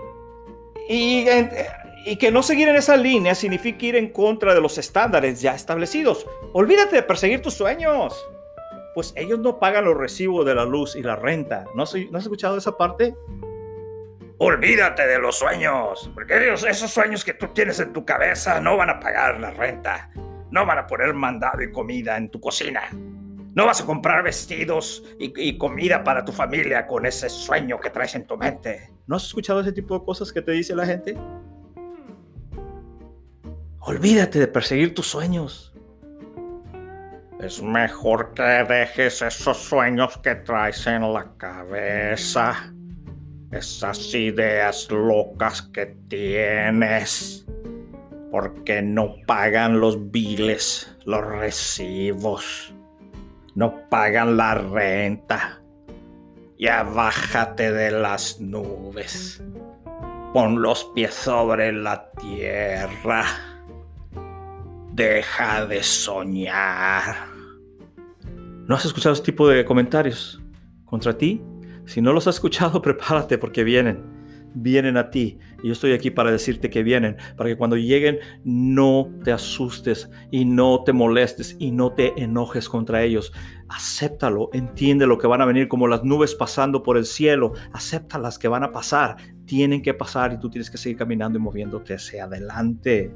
y 0.88 1.26
y 2.04 2.16
que 2.16 2.30
no 2.30 2.42
seguir 2.42 2.68
en 2.68 2.76
esa 2.76 2.96
línea 2.96 3.34
significa 3.34 3.84
ir 3.84 3.96
en 3.96 4.08
contra 4.08 4.54
de 4.54 4.60
los 4.60 4.78
estándares 4.78 5.42
ya 5.42 5.54
establecidos. 5.54 6.26
Olvídate 6.54 6.96
de 6.96 7.02
perseguir 7.02 7.42
tus 7.42 7.54
sueños. 7.54 8.14
Pues 8.98 9.12
ellos 9.14 9.38
no 9.38 9.60
pagan 9.60 9.84
los 9.84 9.96
recibos 9.96 10.44
de 10.44 10.56
la 10.56 10.64
luz 10.64 10.96
y 10.96 11.04
la 11.04 11.14
renta. 11.14 11.66
¿No 11.76 11.84
has, 11.84 11.94
¿no 11.94 12.18
has 12.18 12.24
escuchado 12.24 12.58
esa 12.58 12.76
parte? 12.76 13.14
Olvídate 14.38 15.06
de 15.06 15.20
los 15.20 15.38
sueños, 15.38 16.10
porque 16.14 16.52
esos 16.52 16.90
sueños 16.90 17.24
que 17.24 17.34
tú 17.34 17.46
tienes 17.54 17.78
en 17.78 17.92
tu 17.92 18.04
cabeza 18.04 18.60
no 18.60 18.76
van 18.76 18.90
a 18.90 18.98
pagar 18.98 19.38
la 19.38 19.52
renta, 19.52 20.10
no 20.50 20.66
van 20.66 20.78
a 20.78 20.86
poner 20.88 21.14
mandado 21.14 21.62
y 21.62 21.70
comida 21.70 22.16
en 22.16 22.28
tu 22.28 22.40
cocina, 22.40 22.88
no 22.90 23.66
vas 23.66 23.82
a 23.82 23.86
comprar 23.86 24.24
vestidos 24.24 25.04
y, 25.16 25.32
y, 25.48 25.56
comida 25.56 26.02
para 26.02 26.24
tu 26.24 26.32
familia 26.32 26.84
con 26.88 27.06
ese 27.06 27.28
sueño 27.28 27.78
que 27.78 27.90
traes 27.90 28.16
en 28.16 28.26
tu 28.26 28.36
mente. 28.36 28.90
¿No 29.06 29.14
has 29.14 29.26
escuchado 29.26 29.60
ese 29.60 29.70
tipo 29.70 29.96
de 29.96 30.04
cosas 30.04 30.32
que 30.32 30.42
te 30.42 30.50
dice 30.50 30.74
la 30.74 30.86
gente? 30.86 31.16
Olvídate 33.78 34.40
de 34.40 34.48
perseguir 34.48 34.92
tus 34.92 35.06
sueños. 35.06 35.67
Es 37.40 37.62
mejor 37.62 38.34
que 38.34 38.42
dejes 38.42 39.22
esos 39.22 39.58
sueños 39.58 40.18
que 40.18 40.34
traes 40.34 40.84
en 40.88 41.12
la 41.12 41.24
cabeza. 41.36 42.72
Esas 43.52 44.12
ideas 44.12 44.90
locas 44.90 45.62
que 45.62 45.86
tienes. 46.08 47.46
Porque 48.32 48.82
no 48.82 49.14
pagan 49.24 49.78
los 49.78 50.10
biles, 50.10 50.92
los 51.04 51.24
recibos. 51.24 52.74
No 53.54 53.88
pagan 53.88 54.36
la 54.36 54.54
renta. 54.54 55.60
Ya 56.58 56.82
bájate 56.82 57.70
de 57.70 57.92
las 57.92 58.40
nubes. 58.40 59.40
Pon 60.32 60.60
los 60.60 60.84
pies 60.92 61.14
sobre 61.14 61.72
la 61.72 62.10
tierra. 62.20 63.24
Deja 64.92 65.66
de 65.66 65.84
soñar. 65.84 67.27
¿No 68.68 68.74
has 68.74 68.84
escuchado 68.84 69.14
este 69.14 69.32
tipo 69.32 69.48
de 69.48 69.64
comentarios 69.64 70.42
contra 70.84 71.16
ti? 71.16 71.42
Si 71.86 72.02
no 72.02 72.12
los 72.12 72.26
has 72.26 72.34
escuchado, 72.34 72.82
prepárate 72.82 73.38
porque 73.38 73.64
vienen. 73.64 74.04
Vienen 74.54 74.98
a 74.98 75.08
ti. 75.08 75.38
Y 75.62 75.68
yo 75.68 75.72
estoy 75.72 75.92
aquí 75.92 76.10
para 76.10 76.30
decirte 76.30 76.68
que 76.68 76.82
vienen, 76.82 77.16
para 77.38 77.48
que 77.48 77.56
cuando 77.56 77.76
lleguen 77.76 78.18
no 78.44 79.10
te 79.24 79.32
asustes 79.32 80.10
y 80.30 80.44
no 80.44 80.84
te 80.84 80.92
molestes 80.92 81.56
y 81.58 81.70
no 81.70 81.94
te 81.94 82.12
enojes 82.22 82.68
contra 82.68 83.02
ellos. 83.02 83.32
Acéptalo, 83.70 84.50
entiende 84.52 85.06
lo 85.06 85.16
que 85.16 85.26
van 85.26 85.40
a 85.40 85.46
venir 85.46 85.68
como 85.68 85.88
las 85.88 86.04
nubes 86.04 86.34
pasando 86.34 86.82
por 86.82 86.98
el 86.98 87.06
cielo. 87.06 87.54
Acepta 87.72 88.18
las 88.18 88.38
que 88.38 88.48
van 88.48 88.64
a 88.64 88.72
pasar. 88.72 89.16
Tienen 89.46 89.80
que 89.80 89.94
pasar 89.94 90.34
y 90.34 90.38
tú 90.38 90.50
tienes 90.50 90.70
que 90.70 90.76
seguir 90.76 90.98
caminando 90.98 91.38
y 91.38 91.42
moviéndote 91.42 91.94
hacia 91.94 92.24
adelante. 92.24 93.14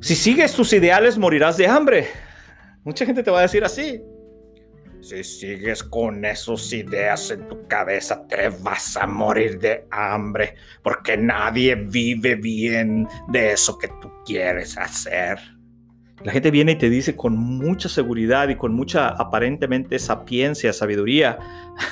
Si 0.00 0.14
sigues 0.14 0.52
tus 0.52 0.74
ideales, 0.74 1.16
morirás 1.16 1.56
de 1.56 1.68
hambre. 1.68 2.08
Mucha 2.84 3.06
gente 3.06 3.22
te 3.22 3.30
va 3.30 3.38
a 3.40 3.42
decir 3.42 3.64
así. 3.64 4.02
Si 5.00 5.24
sigues 5.24 5.82
con 5.82 6.24
esas 6.24 6.72
ideas 6.72 7.30
en 7.32 7.48
tu 7.48 7.66
cabeza, 7.66 8.26
te 8.28 8.48
vas 8.48 8.96
a 8.96 9.06
morir 9.06 9.58
de 9.58 9.86
hambre, 9.90 10.54
porque 10.82 11.16
nadie 11.16 11.74
vive 11.74 12.36
bien 12.36 13.08
de 13.28 13.52
eso 13.52 13.76
que 13.78 13.88
tú 14.00 14.10
quieres 14.24 14.78
hacer. 14.78 15.38
La 16.24 16.30
gente 16.30 16.52
viene 16.52 16.72
y 16.72 16.76
te 16.76 16.88
dice 16.88 17.16
con 17.16 17.36
mucha 17.36 17.88
seguridad 17.88 18.48
y 18.48 18.54
con 18.54 18.74
mucha 18.74 19.08
aparentemente 19.08 19.98
sapiencia, 19.98 20.72
sabiduría, 20.72 21.38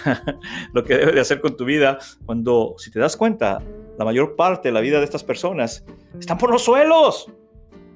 lo 0.72 0.84
que 0.84 0.96
debes 0.96 1.14
de 1.14 1.20
hacer 1.20 1.40
con 1.40 1.56
tu 1.56 1.64
vida, 1.64 1.98
cuando, 2.26 2.76
si 2.78 2.92
te 2.92 3.00
das 3.00 3.16
cuenta, 3.16 3.60
la 3.98 4.04
mayor 4.04 4.36
parte 4.36 4.68
de 4.68 4.72
la 4.72 4.80
vida 4.80 4.98
de 4.98 5.04
estas 5.04 5.24
personas 5.24 5.84
están 6.18 6.38
por 6.38 6.50
los 6.50 6.62
suelos. 6.62 7.26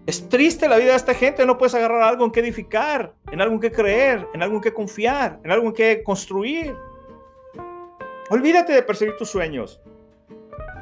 Es 0.07 0.29
triste 0.29 0.69
la 0.69 0.77
vida 0.77 0.91
de 0.91 0.97
esta 0.97 1.15
gente, 1.15 1.47
no 1.47 1.57
puedes 1.57 1.75
agarrar 1.75 2.03
algo 2.03 2.27
en 2.27 2.31
que 2.31 2.41
edificar, 2.41 3.15
en 3.33 3.41
algo 3.41 3.55
en 3.55 3.61
que 3.61 3.73
creer, 3.73 4.27
en 4.35 4.43
algo 4.43 4.57
en 4.57 4.63
que 4.63 4.75
confiar, 4.75 5.41
en 5.43 5.51
algo 5.51 5.69
en 5.69 5.73
que 5.73 6.03
construir. 6.03 6.77
Olvídate 8.29 8.75
de 8.75 8.83
perseguir 8.83 9.17
tus 9.17 9.31
sueños, 9.31 9.81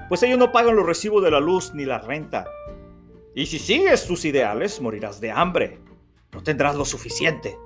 pues 0.09 0.23
ellos 0.25 0.39
no 0.39 0.51
pagan 0.51 0.75
los 0.75 0.87
recibos 0.87 1.23
de 1.23 1.31
la 1.31 1.39
luz 1.39 1.73
ni 1.73 1.85
la 1.85 1.99
renta. 1.99 2.47
Y 3.35 3.47
si 3.47 3.59
sigues 3.59 4.07
tus 4.07 4.25
ideales, 4.25 4.81
morirás 4.81 5.21
de 5.21 5.31
hambre, 5.31 5.79
no 6.33 6.43
tendrás 6.43 6.75
lo 6.75 6.85
suficiente. 6.85 7.57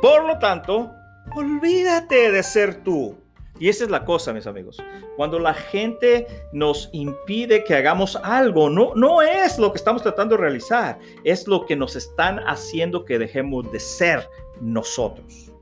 Por 0.00 0.24
lo 0.24 0.38
tanto, 0.38 0.92
olvídate 1.34 2.30
de 2.30 2.42
ser 2.42 2.84
tú. 2.84 3.16
Y 3.58 3.68
esa 3.68 3.84
es 3.84 3.90
la 3.90 4.04
cosa, 4.04 4.32
mis 4.32 4.46
amigos. 4.46 4.82
Cuando 5.16 5.38
la 5.38 5.54
gente 5.54 6.26
nos 6.52 6.88
impide 6.92 7.62
que 7.62 7.74
hagamos 7.74 8.16
algo, 8.16 8.68
no, 8.68 8.94
no 8.96 9.22
es 9.22 9.58
lo 9.58 9.72
que 9.72 9.78
estamos 9.78 10.02
tratando 10.02 10.36
de 10.36 10.42
realizar, 10.42 10.98
es 11.22 11.46
lo 11.46 11.64
que 11.64 11.76
nos 11.76 11.94
están 11.94 12.40
haciendo 12.40 13.04
que 13.04 13.18
dejemos 13.18 13.70
de 13.70 13.78
ser 13.78 14.28
nosotros. 14.60 15.52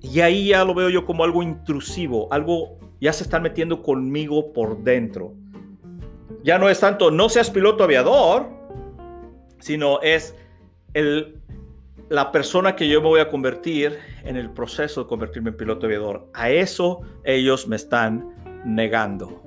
Y 0.00 0.20
ahí 0.20 0.48
ya 0.48 0.64
lo 0.64 0.74
veo 0.74 0.88
yo 0.88 1.04
como 1.04 1.24
algo 1.24 1.42
intrusivo, 1.42 2.28
algo 2.32 2.78
ya 3.00 3.12
se 3.12 3.24
están 3.24 3.42
metiendo 3.42 3.82
conmigo 3.82 4.52
por 4.52 4.78
dentro. 4.82 5.34
Ya 6.42 6.58
no 6.58 6.68
es 6.68 6.80
tanto 6.80 7.10
no 7.10 7.28
seas 7.28 7.50
piloto 7.50 7.84
aviador, 7.84 8.46
sino 9.58 10.00
es 10.00 10.34
el 10.94 11.39
la 12.10 12.32
persona 12.32 12.74
que 12.74 12.88
yo 12.88 13.00
me 13.00 13.06
voy 13.06 13.20
a 13.20 13.28
convertir 13.28 13.96
en 14.24 14.36
el 14.36 14.50
proceso 14.50 15.04
de 15.04 15.08
convertirme 15.08 15.50
en 15.50 15.56
piloto 15.56 15.86
aviador. 15.86 16.28
A 16.34 16.50
eso 16.50 17.02
ellos 17.22 17.68
me 17.68 17.76
están 17.76 18.34
negando. 18.64 19.44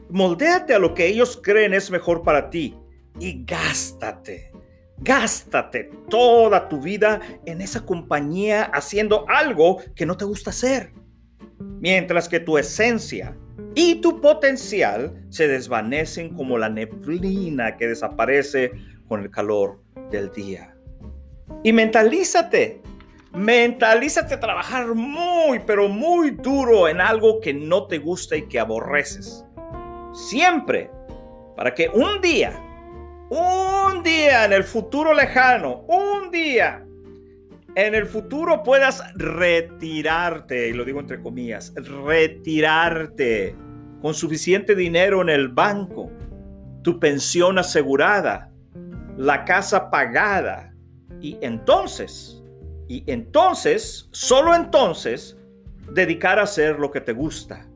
Moldéate 0.09 0.73
a 0.73 0.79
lo 0.79 0.94
que 0.94 1.09
ellos 1.09 1.40
creen 1.42 1.75
es 1.75 1.90
mejor 1.90 2.23
para 2.23 2.49
ti 2.49 2.77
y 3.18 3.44
gástate. 3.44 4.53
Gástate 4.99 5.90
toda 6.09 6.68
tu 6.68 6.81
vida 6.81 7.20
en 7.44 7.61
esa 7.61 7.85
compañía 7.85 8.62
haciendo 8.73 9.25
algo 9.29 9.79
que 9.97 10.07
no 10.07 10.16
te 10.16 10.25
gusta 10.25 10.51
hacer. 10.51 10.92
Mientras 11.59 12.29
que 12.29 12.38
tu 12.38 12.57
esencia 12.57 13.37
y 13.75 13.97
tu 13.97 14.20
potencial 14.20 15.27
se 15.29 15.49
desvanecen 15.49 16.37
como 16.37 16.57
la 16.57 16.68
neblina 16.68 17.77
que 17.77 17.88
desaparece 17.88 18.70
con 19.09 19.23
el 19.23 19.31
calor 19.33 19.83
del 20.12 20.31
día. 20.31 20.77
Y 21.64 21.73
mentalízate 21.73 22.81
Mentalízate 23.35 24.35
a 24.35 24.40
trabajar 24.40 24.94
muy, 24.94 25.59
pero 25.66 25.88
muy 25.88 26.31
duro 26.31 26.88
en 26.88 27.01
algo 27.01 27.40
que 27.40 27.53
no 27.53 27.87
te 27.88 27.99
gusta 27.99 28.37
y 28.37 28.47
que 28.47 28.61
aborreces. 28.61 29.44
Siempre. 30.12 30.90
Para 31.57 31.75
que 31.75 31.88
un 31.88 32.20
día, 32.20 32.53
un 33.31 34.03
día 34.03 34.44
en 34.44 34.53
el 34.53 34.64
futuro 34.64 35.12
lejano, 35.14 35.85
un 35.88 36.31
día 36.31 36.85
en 37.75 37.94
el 37.94 38.07
futuro 38.07 38.62
puedas 38.62 39.03
retirarte, 39.14 40.68
y 40.68 40.73
lo 40.73 40.85
digo 40.85 41.01
entre 41.01 41.20
comillas, 41.20 41.73
retirarte 41.77 43.57
con 44.01 44.14
suficiente 44.14 44.75
dinero 44.75 45.23
en 45.23 45.29
el 45.29 45.49
banco, 45.49 46.11
tu 46.83 47.01
pensión 47.01 47.59
asegurada, 47.59 48.51
la 49.16 49.44
casa 49.44 49.90
pagada, 49.90 50.73
y 51.20 51.38
entonces 51.40 52.43
y 52.88 53.05
entonces, 53.11 54.09
solo 54.12 54.55
entonces, 54.55 55.37
dedicar 55.92 56.38
a 56.38 56.42
hacer 56.42 56.79
lo 56.79 56.90
que 56.90 57.01
te 57.01 57.12
gusta, 57.12 57.66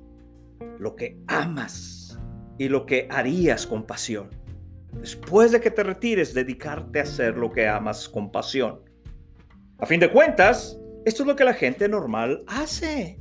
lo 0.78 0.96
que 0.96 1.18
amas 1.26 2.18
y 2.58 2.68
lo 2.68 2.84
que 2.84 3.08
harías 3.10 3.66
con 3.66 3.84
pasión. 3.84 4.28
Después 4.92 5.52
de 5.52 5.60
que 5.60 5.70
te 5.70 5.82
retires, 5.82 6.34
dedicarte 6.34 6.98
a 6.98 7.02
hacer 7.02 7.36
lo 7.36 7.50
que 7.50 7.68
amas 7.68 8.08
con 8.08 8.30
pasión. 8.30 8.80
A 9.78 9.86
fin 9.86 10.00
de 10.00 10.10
cuentas, 10.10 10.78
esto 11.04 11.22
es 11.22 11.26
lo 11.26 11.36
que 11.36 11.44
la 11.44 11.54
gente 11.54 11.88
normal 11.88 12.42
hace. 12.46 13.18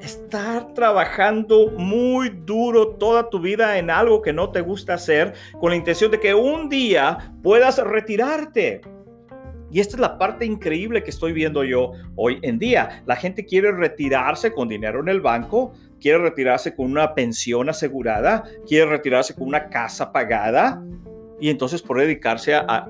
Estar 0.00 0.72
trabajando 0.74 1.70
muy 1.72 2.30
duro 2.30 2.96
toda 2.96 3.30
tu 3.30 3.38
vida 3.38 3.78
en 3.78 3.90
algo 3.90 4.22
que 4.22 4.32
no 4.32 4.50
te 4.50 4.60
gusta 4.60 4.94
hacer 4.94 5.34
con 5.60 5.70
la 5.70 5.76
intención 5.76 6.10
de 6.10 6.18
que 6.18 6.34
un 6.34 6.68
día 6.68 7.32
puedas 7.42 7.78
retirarte 7.78 8.80
y 9.72 9.80
esta 9.80 9.96
es 9.96 10.00
la 10.00 10.18
parte 10.18 10.44
increíble 10.44 11.02
que 11.02 11.10
estoy 11.10 11.32
viendo 11.32 11.64
yo 11.64 11.92
hoy 12.14 12.38
en 12.42 12.58
día. 12.58 13.02
La 13.06 13.16
gente 13.16 13.46
quiere 13.46 13.72
retirarse 13.72 14.52
con 14.52 14.68
dinero 14.68 15.00
en 15.00 15.08
el 15.08 15.20
banco, 15.22 15.72
quiere 15.98 16.18
retirarse 16.18 16.74
con 16.74 16.90
una 16.90 17.14
pensión 17.14 17.70
asegurada, 17.70 18.44
quiere 18.66 18.86
retirarse 18.86 19.34
con 19.34 19.48
una 19.48 19.70
casa 19.70 20.12
pagada 20.12 20.82
y 21.40 21.48
entonces 21.48 21.80
por 21.80 21.98
dedicarse 21.98 22.54
a, 22.54 22.88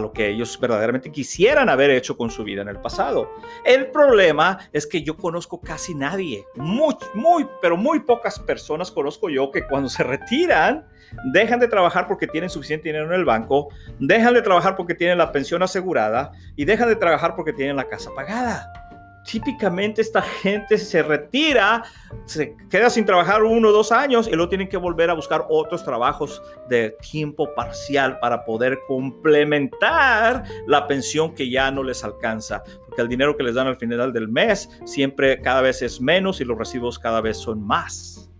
lo 0.00 0.12
que 0.12 0.28
ellos 0.28 0.58
verdaderamente 0.60 1.10
quisieran 1.10 1.68
haber 1.68 1.90
hecho 1.90 2.16
con 2.16 2.30
su 2.30 2.44
vida 2.44 2.62
en 2.62 2.68
el 2.68 2.78
pasado. 2.78 3.30
El 3.64 3.90
problema 3.90 4.58
es 4.72 4.86
que 4.86 5.02
yo 5.02 5.16
conozco 5.16 5.60
casi 5.60 5.94
nadie, 5.94 6.44
muy, 6.56 6.94
muy, 7.14 7.46
pero 7.60 7.76
muy 7.76 8.00
pocas 8.00 8.38
personas 8.38 8.90
conozco 8.90 9.28
yo 9.28 9.50
que 9.50 9.66
cuando 9.66 9.88
se 9.88 10.02
retiran, 10.02 10.86
dejan 11.32 11.60
de 11.60 11.68
trabajar 11.68 12.06
porque 12.06 12.26
tienen 12.26 12.50
suficiente 12.50 12.88
dinero 12.88 13.06
en 13.06 13.12
el 13.12 13.24
banco, 13.24 13.68
dejan 13.98 14.34
de 14.34 14.42
trabajar 14.42 14.76
porque 14.76 14.94
tienen 14.94 15.18
la 15.18 15.32
pensión 15.32 15.62
asegurada 15.62 16.32
y 16.56 16.64
dejan 16.64 16.88
de 16.88 16.96
trabajar 16.96 17.34
porque 17.36 17.52
tienen 17.52 17.76
la 17.76 17.88
casa 17.88 18.10
pagada 18.14 18.89
típicamente 19.24 20.00
esta 20.00 20.22
gente 20.22 20.78
se 20.78 21.02
retira, 21.02 21.84
se 22.24 22.56
queda 22.68 22.90
sin 22.90 23.04
trabajar 23.04 23.42
uno 23.42 23.68
o 23.68 23.72
dos 23.72 23.92
años 23.92 24.26
y 24.28 24.32
luego 24.32 24.48
tienen 24.48 24.68
que 24.68 24.76
volver 24.76 25.10
a 25.10 25.14
buscar 25.14 25.46
otros 25.48 25.84
trabajos 25.84 26.42
de 26.68 26.96
tiempo 27.10 27.54
parcial 27.54 28.18
para 28.20 28.44
poder 28.44 28.78
complementar 28.86 30.44
la 30.66 30.86
pensión 30.86 31.34
que 31.34 31.50
ya 31.50 31.70
no 31.70 31.82
les 31.82 32.02
alcanza, 32.04 32.62
porque 32.86 33.02
el 33.02 33.08
dinero 33.08 33.36
que 33.36 33.42
les 33.42 33.54
dan 33.54 33.66
al 33.66 33.76
final 33.76 34.12
del 34.12 34.28
mes 34.28 34.68
siempre 34.84 35.40
cada 35.40 35.60
vez 35.60 35.82
es 35.82 36.00
menos 36.00 36.40
y 36.40 36.44
los 36.44 36.58
recibos 36.58 36.98
cada 36.98 37.20
vez 37.20 37.36
son 37.36 37.62
más. 37.62 38.30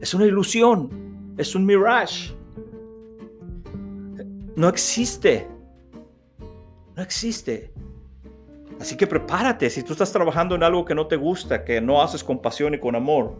Es 0.00 0.14
una 0.14 0.26
ilusión, 0.26 1.34
es 1.38 1.54
un 1.54 1.64
mirage. 1.64 2.34
No 4.56 4.68
existe. 4.68 5.48
No 6.94 7.02
existe. 7.02 7.72
Así 8.82 8.96
que 8.96 9.06
prepárate, 9.06 9.70
si 9.70 9.84
tú 9.84 9.92
estás 9.92 10.10
trabajando 10.10 10.56
en 10.56 10.64
algo 10.64 10.84
que 10.84 10.92
no 10.92 11.06
te 11.06 11.14
gusta, 11.14 11.62
que 11.62 11.80
no 11.80 12.02
haces 12.02 12.24
con 12.24 12.42
pasión 12.42 12.74
y 12.74 12.80
con 12.80 12.96
amor, 12.96 13.36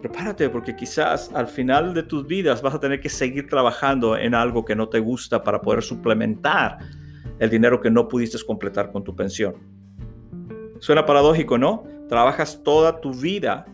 prepárate 0.00 0.48
porque 0.48 0.74
quizás 0.74 1.30
al 1.34 1.46
final 1.46 1.92
de 1.92 2.02
tus 2.02 2.26
vidas 2.26 2.62
vas 2.62 2.74
a 2.74 2.80
tener 2.80 2.98
que 2.98 3.10
seguir 3.10 3.48
trabajando 3.48 4.16
en 4.16 4.34
algo 4.34 4.64
que 4.64 4.74
no 4.74 4.88
te 4.88 4.98
gusta 4.98 5.42
para 5.42 5.60
poder 5.60 5.82
suplementar 5.82 6.78
el 7.38 7.50
dinero 7.50 7.82
que 7.82 7.90
no 7.90 8.08
pudiste 8.08 8.38
completar 8.46 8.90
con 8.92 9.04
tu 9.04 9.14
pensión. 9.14 9.56
Suena 10.78 11.04
paradójico, 11.04 11.58
¿no? 11.58 11.84
Trabajas 12.08 12.62
toda 12.64 12.98
tu 12.98 13.12
vida 13.12 13.66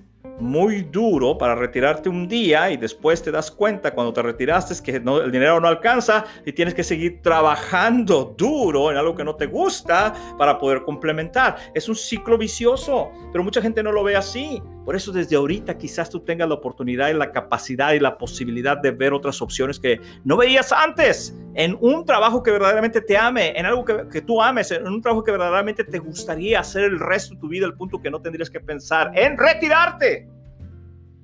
muy 0.42 0.82
duro 0.82 1.38
para 1.38 1.54
retirarte 1.54 2.08
un 2.08 2.28
día 2.28 2.70
y 2.70 2.76
después 2.76 3.22
te 3.22 3.30
das 3.30 3.50
cuenta 3.50 3.94
cuando 3.94 4.12
te 4.12 4.22
retiraste 4.22 4.74
que 4.82 4.96
el 4.96 5.32
dinero 5.32 5.60
no 5.60 5.68
alcanza 5.68 6.24
y 6.44 6.52
tienes 6.52 6.74
que 6.74 6.82
seguir 6.84 7.22
trabajando 7.22 8.34
duro 8.36 8.90
en 8.90 8.96
algo 8.96 9.14
que 9.14 9.24
no 9.24 9.36
te 9.36 9.46
gusta 9.46 10.12
para 10.36 10.58
poder 10.58 10.82
complementar. 10.82 11.56
Es 11.74 11.88
un 11.88 11.94
ciclo 11.94 12.36
vicioso, 12.36 13.10
pero 13.30 13.44
mucha 13.44 13.62
gente 13.62 13.82
no 13.82 13.92
lo 13.92 14.02
ve 14.02 14.16
así. 14.16 14.60
Por 14.84 14.96
eso 14.96 15.12
desde 15.12 15.36
ahorita 15.36 15.78
quizás 15.78 16.10
tú 16.10 16.20
tengas 16.20 16.48
la 16.48 16.54
oportunidad 16.54 17.08
y 17.08 17.14
la 17.14 17.30
capacidad 17.30 17.92
y 17.92 18.00
la 18.00 18.18
posibilidad 18.18 18.76
de 18.78 18.90
ver 18.90 19.12
otras 19.12 19.40
opciones 19.40 19.78
que 19.78 20.00
no 20.24 20.36
veías 20.36 20.72
antes, 20.72 21.36
en 21.54 21.76
un 21.80 22.04
trabajo 22.04 22.42
que 22.42 22.50
verdaderamente 22.50 23.00
te 23.00 23.16
ame, 23.16 23.56
en 23.56 23.66
algo 23.66 23.84
que, 23.84 24.08
que 24.08 24.22
tú 24.22 24.42
ames, 24.42 24.70
en 24.70 24.86
un 24.86 25.00
trabajo 25.00 25.22
que 25.22 25.30
verdaderamente 25.30 25.84
te 25.84 25.98
gustaría 25.98 26.60
hacer 26.60 26.84
el 26.84 26.98
resto 26.98 27.34
de 27.34 27.40
tu 27.40 27.48
vida, 27.48 27.66
el 27.66 27.74
punto 27.74 28.00
que 28.00 28.10
no 28.10 28.20
tendrías 28.20 28.50
que 28.50 28.60
pensar 28.60 29.12
en 29.14 29.36
retirarte. 29.36 30.28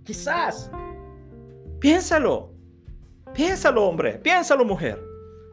Quizás. 0.05 0.71
Piénsalo. 1.81 2.53
Piénsalo, 3.35 3.85
hombre. 3.85 4.19
Piénsalo, 4.19 4.65
mujer. 4.65 5.08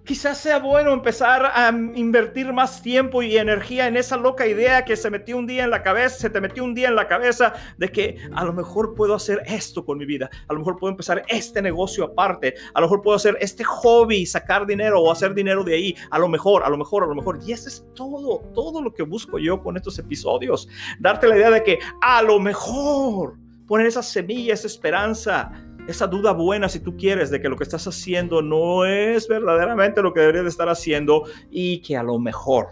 Quizás 0.05 0.37
sea 0.37 0.59
bueno 0.59 0.93
empezar 0.93 1.45
a 1.45 1.69
invertir 1.69 2.53
más 2.53 2.83
tiempo 2.83 3.23
y 3.23 3.37
energía 3.37 3.87
en 3.87 3.97
esa 3.97 4.17
loca 4.17 4.45
idea 4.45 4.85
que 4.85 4.95
se 4.95 5.09
metió 5.09 5.35
un 5.35 5.47
día 5.47 5.63
en 5.63 5.71
la 5.71 5.81
cabeza, 5.81 6.17
se 6.19 6.29
te 6.29 6.39
metió 6.39 6.63
un 6.63 6.75
día 6.75 6.89
en 6.89 6.95
la 6.95 7.07
cabeza 7.07 7.53
de 7.79 7.89
que 7.89 8.19
a 8.35 8.45
lo 8.45 8.53
mejor 8.53 8.93
puedo 8.93 9.15
hacer 9.15 9.41
esto 9.47 9.83
con 9.83 9.97
mi 9.97 10.05
vida, 10.05 10.29
a 10.47 10.53
lo 10.53 10.59
mejor 10.59 10.77
puedo 10.77 10.91
empezar 10.91 11.23
este 11.27 11.59
negocio 11.59 12.03
aparte, 12.03 12.53
a 12.75 12.81
lo 12.81 12.85
mejor 12.85 13.01
puedo 13.01 13.15
hacer 13.15 13.35
este 13.41 13.63
hobby, 13.63 14.27
sacar 14.27 14.67
dinero 14.67 15.01
o 15.01 15.11
hacer 15.11 15.33
dinero 15.33 15.63
de 15.63 15.73
ahí, 15.73 15.95
a 16.11 16.19
lo 16.19 16.29
mejor, 16.29 16.63
a 16.63 16.69
lo 16.69 16.77
mejor, 16.77 17.03
a 17.03 17.07
lo 17.07 17.15
mejor. 17.15 17.39
Y 17.43 17.51
eso 17.53 17.67
es 17.67 17.83
todo, 17.95 18.41
todo 18.53 18.83
lo 18.83 18.93
que 18.93 19.01
busco 19.01 19.39
yo 19.39 19.59
con 19.63 19.75
estos 19.75 19.97
episodios, 19.97 20.69
darte 20.99 21.27
la 21.27 21.35
idea 21.35 21.49
de 21.49 21.63
que 21.63 21.79
a 22.03 22.21
lo 22.21 22.39
mejor 22.39 23.39
poner 23.67 23.87
esa 23.87 24.03
semilla, 24.03 24.53
esa 24.53 24.67
esperanza 24.67 25.51
esa 25.87 26.07
duda 26.07 26.31
buena, 26.31 26.69
si 26.69 26.79
tú 26.79 26.97
quieres, 26.97 27.29
de 27.29 27.39
que 27.39 27.49
lo 27.49 27.57
que 27.57 27.63
estás 27.63 27.87
haciendo 27.87 28.41
no 28.41 28.85
es 28.85 29.27
verdaderamente 29.27 30.01
lo 30.01 30.13
que 30.13 30.21
deberías 30.21 30.45
de 30.45 30.49
estar 30.49 30.69
haciendo 30.69 31.23
y 31.51 31.79
que 31.81 31.95
a 31.95 32.03
lo 32.03 32.17
mejor 32.17 32.67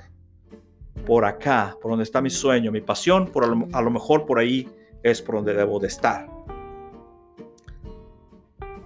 por 1.05 1.25
acá, 1.25 1.77
por 1.81 1.91
donde 1.91 2.03
está 2.03 2.21
mi 2.21 2.29
sueño, 2.29 2.71
mi 2.71 2.81
pasión, 2.81 3.27
por 3.27 3.43
a 3.43 3.81
lo, 3.81 3.91
mejor 3.91 4.25
por 4.25 4.39
ahí 4.39 4.67
es 5.03 5.21
por 5.21 5.35
donde 5.35 5.53
debo 5.53 5.79
de 5.79 5.87
estar. 5.87 6.27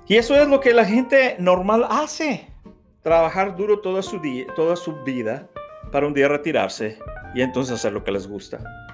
Y 0.07 0.15
eso 0.15 0.35
es 0.35 0.47
lo 0.47 0.59
que 0.59 0.73
la 0.73 0.85
gente 0.85 1.35
normal 1.39 1.85
hace. 1.89 2.47
Trabajar 3.03 3.55
duro 3.55 3.79
toda 3.79 4.01
su, 4.01 4.19
toda 4.55 4.75
su 4.75 5.03
vida 5.03 5.47
para 5.91 6.07
un 6.07 6.13
día 6.13 6.27
retirarse 6.27 6.97
y 7.35 7.41
entonces 7.41 7.75
hacer 7.75 7.93
lo 7.93 8.03
que 8.03 8.11
les 8.11 8.27
gusta. 8.27 8.86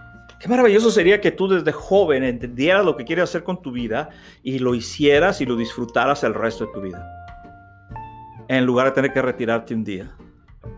Qué 0.43 0.49
maravilloso 0.49 0.91
sería 0.91 1.21
que 1.21 1.32
tú 1.32 1.47
desde 1.47 1.71
joven 1.71 2.21
entendieras 2.25 2.84
lo 2.84 2.97
que 2.97 3.06
quieres 3.06 3.23
hacer 3.23 3.45
con 3.45 3.62
tu 3.62 3.71
vida 3.71 4.10
y 4.43 4.60
lo 4.60 4.75
hicieras 4.75 5.39
y 5.39 5.45
lo 5.45 5.56
disfrutaras 5.56 6.21
el 6.25 6.34
resto 6.34 6.65
de 6.65 6.73
tu 6.73 6.82
vida. 6.82 7.01
En 8.49 8.65
lugar 8.65 8.88
de 8.88 8.91
tener 8.91 9.13
que 9.13 9.21
retirarte 9.21 9.73
un 9.73 9.86
día. 9.86 10.12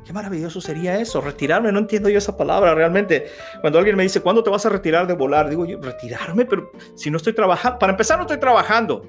Qué 0.05 0.13
maravilloso 0.13 0.61
sería 0.61 0.99
eso, 0.99 1.19
retirarme. 1.19 1.71
No 1.71 1.79
entiendo 1.79 2.09
yo 2.09 2.19
esa 2.19 2.37
palabra 2.37 2.75
realmente. 2.75 3.25
Cuando 3.61 3.79
alguien 3.79 3.95
me 3.95 4.03
dice, 4.03 4.21
¿cuándo 4.21 4.43
te 4.43 4.51
vas 4.51 4.67
a 4.67 4.69
retirar 4.69 5.07
de 5.07 5.15
volar? 5.15 5.49
Digo 5.49 5.65
yo, 5.65 5.81
retirarme, 5.81 6.45
pero 6.45 6.71
si 6.93 7.09
no 7.09 7.17
estoy 7.17 7.33
trabajando. 7.33 7.79
Para 7.79 7.93
empezar, 7.93 8.19
no 8.19 8.25
estoy 8.25 8.39
trabajando. 8.39 9.03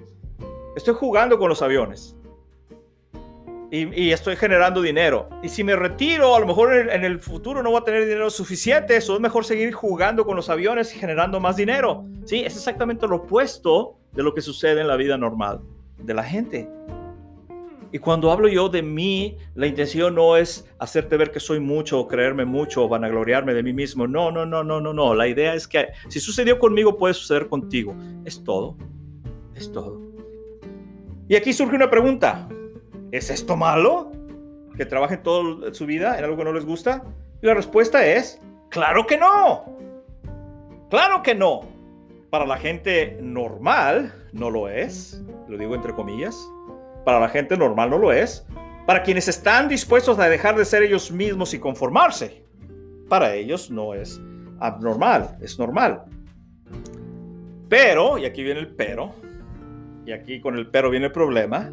Estoy 0.75 0.95
jugando 0.95 1.38
con 1.38 1.51
los 1.51 1.61
aviones. 1.61 2.16
Y, 3.70 4.12
estoy 4.12 4.37
generando 4.37 4.81
dinero. 4.81 5.29
Y 5.42 5.48
si 5.48 5.64
me 5.64 5.74
retiro, 5.74 6.37
a 6.37 6.40
lo 6.40 6.46
mejor 6.46 6.72
en 6.74 7.05
el, 7.05 7.18
futuro 7.18 7.62
no 7.62 7.70
voy 7.70 7.81
a 7.81 7.85
tener 7.85 8.05
dinero 8.05 8.31
suficiente. 8.31 8.96
Eso 8.96 9.14
es 9.14 9.20
mejor 9.20 9.44
seguir 9.44 9.72
jugando 9.72 10.24
con 10.24 10.37
los 10.37 10.48
aviones 10.48 10.94
y 10.94 10.98
generando 10.98 11.40
más 11.40 11.57
dinero. 11.57 12.05
Sí, 12.24 12.42
es 12.44 12.57
exactamente 12.57 13.09
lo 13.09 13.16
opuesto 13.16 13.96
de 14.12 14.22
lo 14.22 14.35
que 14.35 14.40
sucede 14.40 14.81
en 14.81 14.88
la 14.88 14.96
vida 14.96 15.16
normal 15.18 15.61
de 15.98 16.14
la 16.14 16.22
gente. 16.22 16.68
Y 17.92 17.98
cuando 17.98 18.31
hablo 18.31 18.48
yo 18.48 18.68
de 18.68 18.83
mí, 18.83 19.37
la 19.55 19.66
intención 19.66 20.14
no 20.14 20.37
es 20.37 20.68
hacerte 20.79 21.16
ver 21.16 21.31
que 21.31 21.40
soy 21.40 21.61
mucho 21.61 21.98
o 21.98 22.09
creerme 22.09 22.44
mucho 22.44 22.85
o 22.85 22.88
vanagloriarme 22.88 23.55
de 23.55 23.62
mí 23.62 23.72
mismo. 23.72 24.07
No, 24.07 24.31
no, 24.31 24.44
no, 24.44 24.62
no, 24.62 24.81
no, 24.81 24.92
no. 24.92 25.14
La 25.14 25.29
idea 25.29 25.55
es 25.55 25.66
que 25.66 25.88
si 26.09 26.20
sucedió 26.20 26.59
conmigo, 26.59 26.96
puede 26.96 27.14
suceder 27.14 27.48
contigo. 27.48 27.96
Es 28.24 28.42
todo. 28.42 28.76
Es 29.55 29.72
todo. 29.72 30.00
Y 31.29 31.37
aquí 31.37 31.52
surge 31.52 31.74
una 31.74 31.90
pregunta. 31.90 32.48
¿Es 33.16 33.31
esto 33.31 33.57
malo? 33.57 34.12
¿Que 34.76 34.85
trabajen 34.85 35.22
toda 35.22 35.72
su 35.72 35.87
vida 35.87 36.18
en 36.18 36.24
algo 36.24 36.37
que 36.37 36.44
no 36.44 36.52
les 36.52 36.66
gusta? 36.66 37.02
Y 37.40 37.46
la 37.46 37.55
respuesta 37.55 38.07
es, 38.07 38.40
claro 38.68 39.07
que 39.07 39.16
no. 39.16 39.64
Claro 40.90 41.22
que 41.22 41.35
no. 41.35 41.62
Para 42.31 42.44
la 42.44 42.59
gente 42.59 43.18
normal 43.22 44.12
no 44.33 44.50
lo 44.50 44.68
es. 44.68 45.22
Lo 45.48 45.57
digo 45.57 45.74
entre 45.74 45.94
comillas 45.94 46.37
para 47.07 47.20
la 47.20 47.29
gente 47.29 47.57
normal 47.57 47.88
no 47.88 47.98
lo 47.98 48.12
es. 48.12 48.44
Para 48.85 49.05
quienes 49.05 49.29
están 49.29 49.68
dispuestos 49.68 50.18
a 50.18 50.29
dejar 50.29 50.57
de 50.57 50.64
ser 50.64 50.83
ellos 50.83 51.12
mismos 51.12 51.55
y 51.55 51.61
conformarse, 51.61 52.44
para 53.09 53.33
ellos 53.35 53.70
no 53.70 53.94
es 53.94 54.20
abnormal, 54.59 55.38
es 55.40 55.57
normal. 55.57 56.02
Pero, 57.68 58.18
y 58.18 58.24
aquí 58.24 58.42
viene 58.42 58.59
el 58.59 58.74
pero, 58.74 59.14
y 60.05 60.11
aquí 60.11 60.40
con 60.40 60.57
el 60.57 60.66
pero 60.66 60.90
viene 60.90 61.07
el 61.07 61.12
problema, 61.12 61.72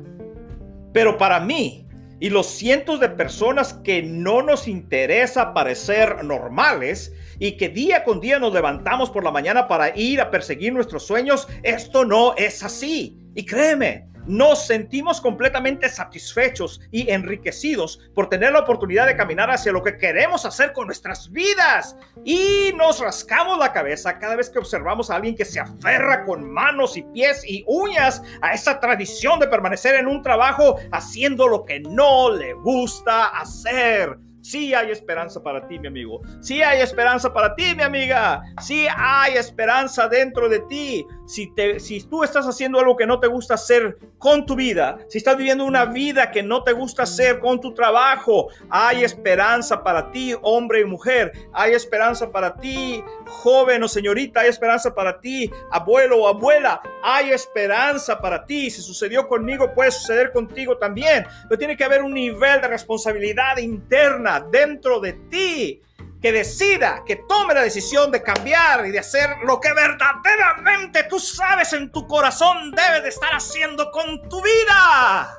pero 0.93 1.17
para 1.17 1.39
mí 1.39 1.83
y 2.19 2.29
los 2.29 2.47
cientos 2.47 3.01
de 3.01 3.09
personas 3.09 3.73
que 3.83 4.01
no 4.01 4.41
nos 4.41 4.69
interesa 4.69 5.53
parecer 5.53 6.23
normales 6.23 7.11
y 7.37 7.57
que 7.57 7.67
día 7.67 8.05
con 8.05 8.21
día 8.21 8.39
nos 8.39 8.53
levantamos 8.53 9.09
por 9.09 9.25
la 9.25 9.31
mañana 9.31 9.67
para 9.67 9.93
ir 9.97 10.21
a 10.21 10.31
perseguir 10.31 10.71
nuestros 10.71 11.05
sueños, 11.05 11.49
esto 11.63 12.05
no 12.05 12.33
es 12.37 12.63
así. 12.63 13.17
Y 13.35 13.45
créeme, 13.45 14.07
nos 14.25 14.65
sentimos 14.67 15.19
completamente 15.21 15.89
satisfechos 15.89 16.81
y 16.91 17.09
enriquecidos 17.11 17.99
por 18.13 18.29
tener 18.29 18.53
la 18.53 18.59
oportunidad 18.59 19.07
de 19.07 19.15
caminar 19.15 19.49
hacia 19.51 19.71
lo 19.71 19.83
que 19.83 19.97
queremos 19.97 20.45
hacer 20.45 20.73
con 20.73 20.87
nuestras 20.87 21.31
vidas. 21.31 21.95
Y 22.23 22.71
nos 22.75 22.99
rascamos 22.99 23.57
la 23.57 23.73
cabeza 23.73 24.19
cada 24.19 24.35
vez 24.35 24.49
que 24.49 24.59
observamos 24.59 25.09
a 25.09 25.15
alguien 25.15 25.35
que 25.35 25.45
se 25.45 25.59
aferra 25.59 26.25
con 26.25 26.49
manos 26.49 26.97
y 26.97 27.03
pies 27.03 27.43
y 27.47 27.63
uñas 27.67 28.21
a 28.41 28.53
esa 28.53 28.79
tradición 28.79 29.39
de 29.39 29.47
permanecer 29.47 29.95
en 29.95 30.07
un 30.07 30.21
trabajo 30.21 30.77
haciendo 30.91 31.47
lo 31.47 31.65
que 31.65 31.79
no 31.79 32.31
le 32.31 32.53
gusta 32.53 33.27
hacer. 33.27 34.17
Sí 34.43 34.73
hay 34.73 34.91
esperanza 34.91 35.41
para 35.41 35.65
ti, 35.67 35.79
mi 35.79 35.87
amigo. 35.87 36.19
Sí 36.41 36.61
hay 36.61 36.81
esperanza 36.81 37.33
para 37.33 37.55
ti, 37.55 37.73
mi 37.75 37.81
amiga. 37.81 38.43
Sí 38.61 38.85
hay 38.93 39.35
esperanza 39.35 40.09
dentro 40.09 40.49
de 40.49 40.59
ti. 40.67 41.05
Si, 41.25 41.47
te, 41.47 41.79
si 41.79 42.01
tú 42.03 42.23
estás 42.23 42.45
haciendo 42.45 42.79
algo 42.79 42.97
que 42.97 43.05
no 43.05 43.19
te 43.19 43.27
gusta 43.27 43.53
hacer 43.53 43.97
con 44.17 44.45
tu 44.45 44.55
vida, 44.55 44.97
si 45.07 45.17
estás 45.17 45.37
viviendo 45.37 45.65
una 45.65 45.85
vida 45.85 46.31
que 46.31 46.43
no 46.43 46.63
te 46.63 46.73
gusta 46.73 47.03
hacer 47.03 47.39
con 47.39 47.61
tu 47.61 47.73
trabajo, 47.73 48.49
hay 48.69 49.03
esperanza 49.03 49.83
para 49.83 50.11
ti, 50.11 50.35
hombre 50.41 50.81
y 50.81 50.85
mujer. 50.85 51.31
Hay 51.53 51.73
esperanza 51.73 52.31
para 52.31 52.55
ti, 52.55 53.03
joven 53.25 53.83
o 53.83 53.87
señorita. 53.87 54.41
Hay 54.41 54.49
esperanza 54.49 54.93
para 54.93 55.19
ti, 55.19 55.49
abuelo 55.71 56.23
o 56.23 56.27
abuela. 56.27 56.81
Hay 57.03 57.31
esperanza 57.31 58.19
para 58.19 58.45
ti. 58.45 58.69
Si 58.69 58.81
sucedió 58.81 59.27
conmigo, 59.27 59.73
puede 59.73 59.91
suceder 59.91 60.31
contigo 60.31 60.77
también. 60.77 61.25
Pero 61.47 61.57
tiene 61.57 61.77
que 61.77 61.83
haber 61.83 62.03
un 62.03 62.13
nivel 62.13 62.61
de 62.61 62.67
responsabilidad 62.67 63.57
interna 63.57 64.45
dentro 64.51 64.99
de 64.99 65.13
ti 65.13 65.81
que 66.23 66.31
decida, 66.31 67.03
que 67.05 67.17
tome 67.17 67.53
la 67.53 67.63
decisión 67.63 68.09
de 68.09 68.23
cambiar 68.23 68.85
y 68.85 68.91
de 68.91 68.99
hacer 68.99 69.29
lo 69.43 69.59
que 69.59 69.73
verdaderamente 69.73 71.03
tú 71.03 71.19
sabes 71.19 71.73
en 71.73 71.91
tu 71.91 72.07
corazón 72.07 72.71
debes 72.71 73.03
de 73.03 73.09
estar 73.09 73.31
haciendo 73.33 73.91
con 73.91 74.29
tu 74.29 74.41
vida. 74.41 75.37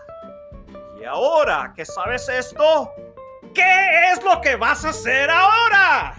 Y 1.01 1.05
ahora 1.07 1.73
que 1.75 1.87
sabes 1.87 2.29
esto, 2.29 2.93
¿qué 3.55 4.13
es 4.13 4.23
lo 4.23 4.43
que 4.43 4.57
vas 4.57 4.85
a 4.85 4.91
hacer 4.91 5.31
ahora? 5.31 6.17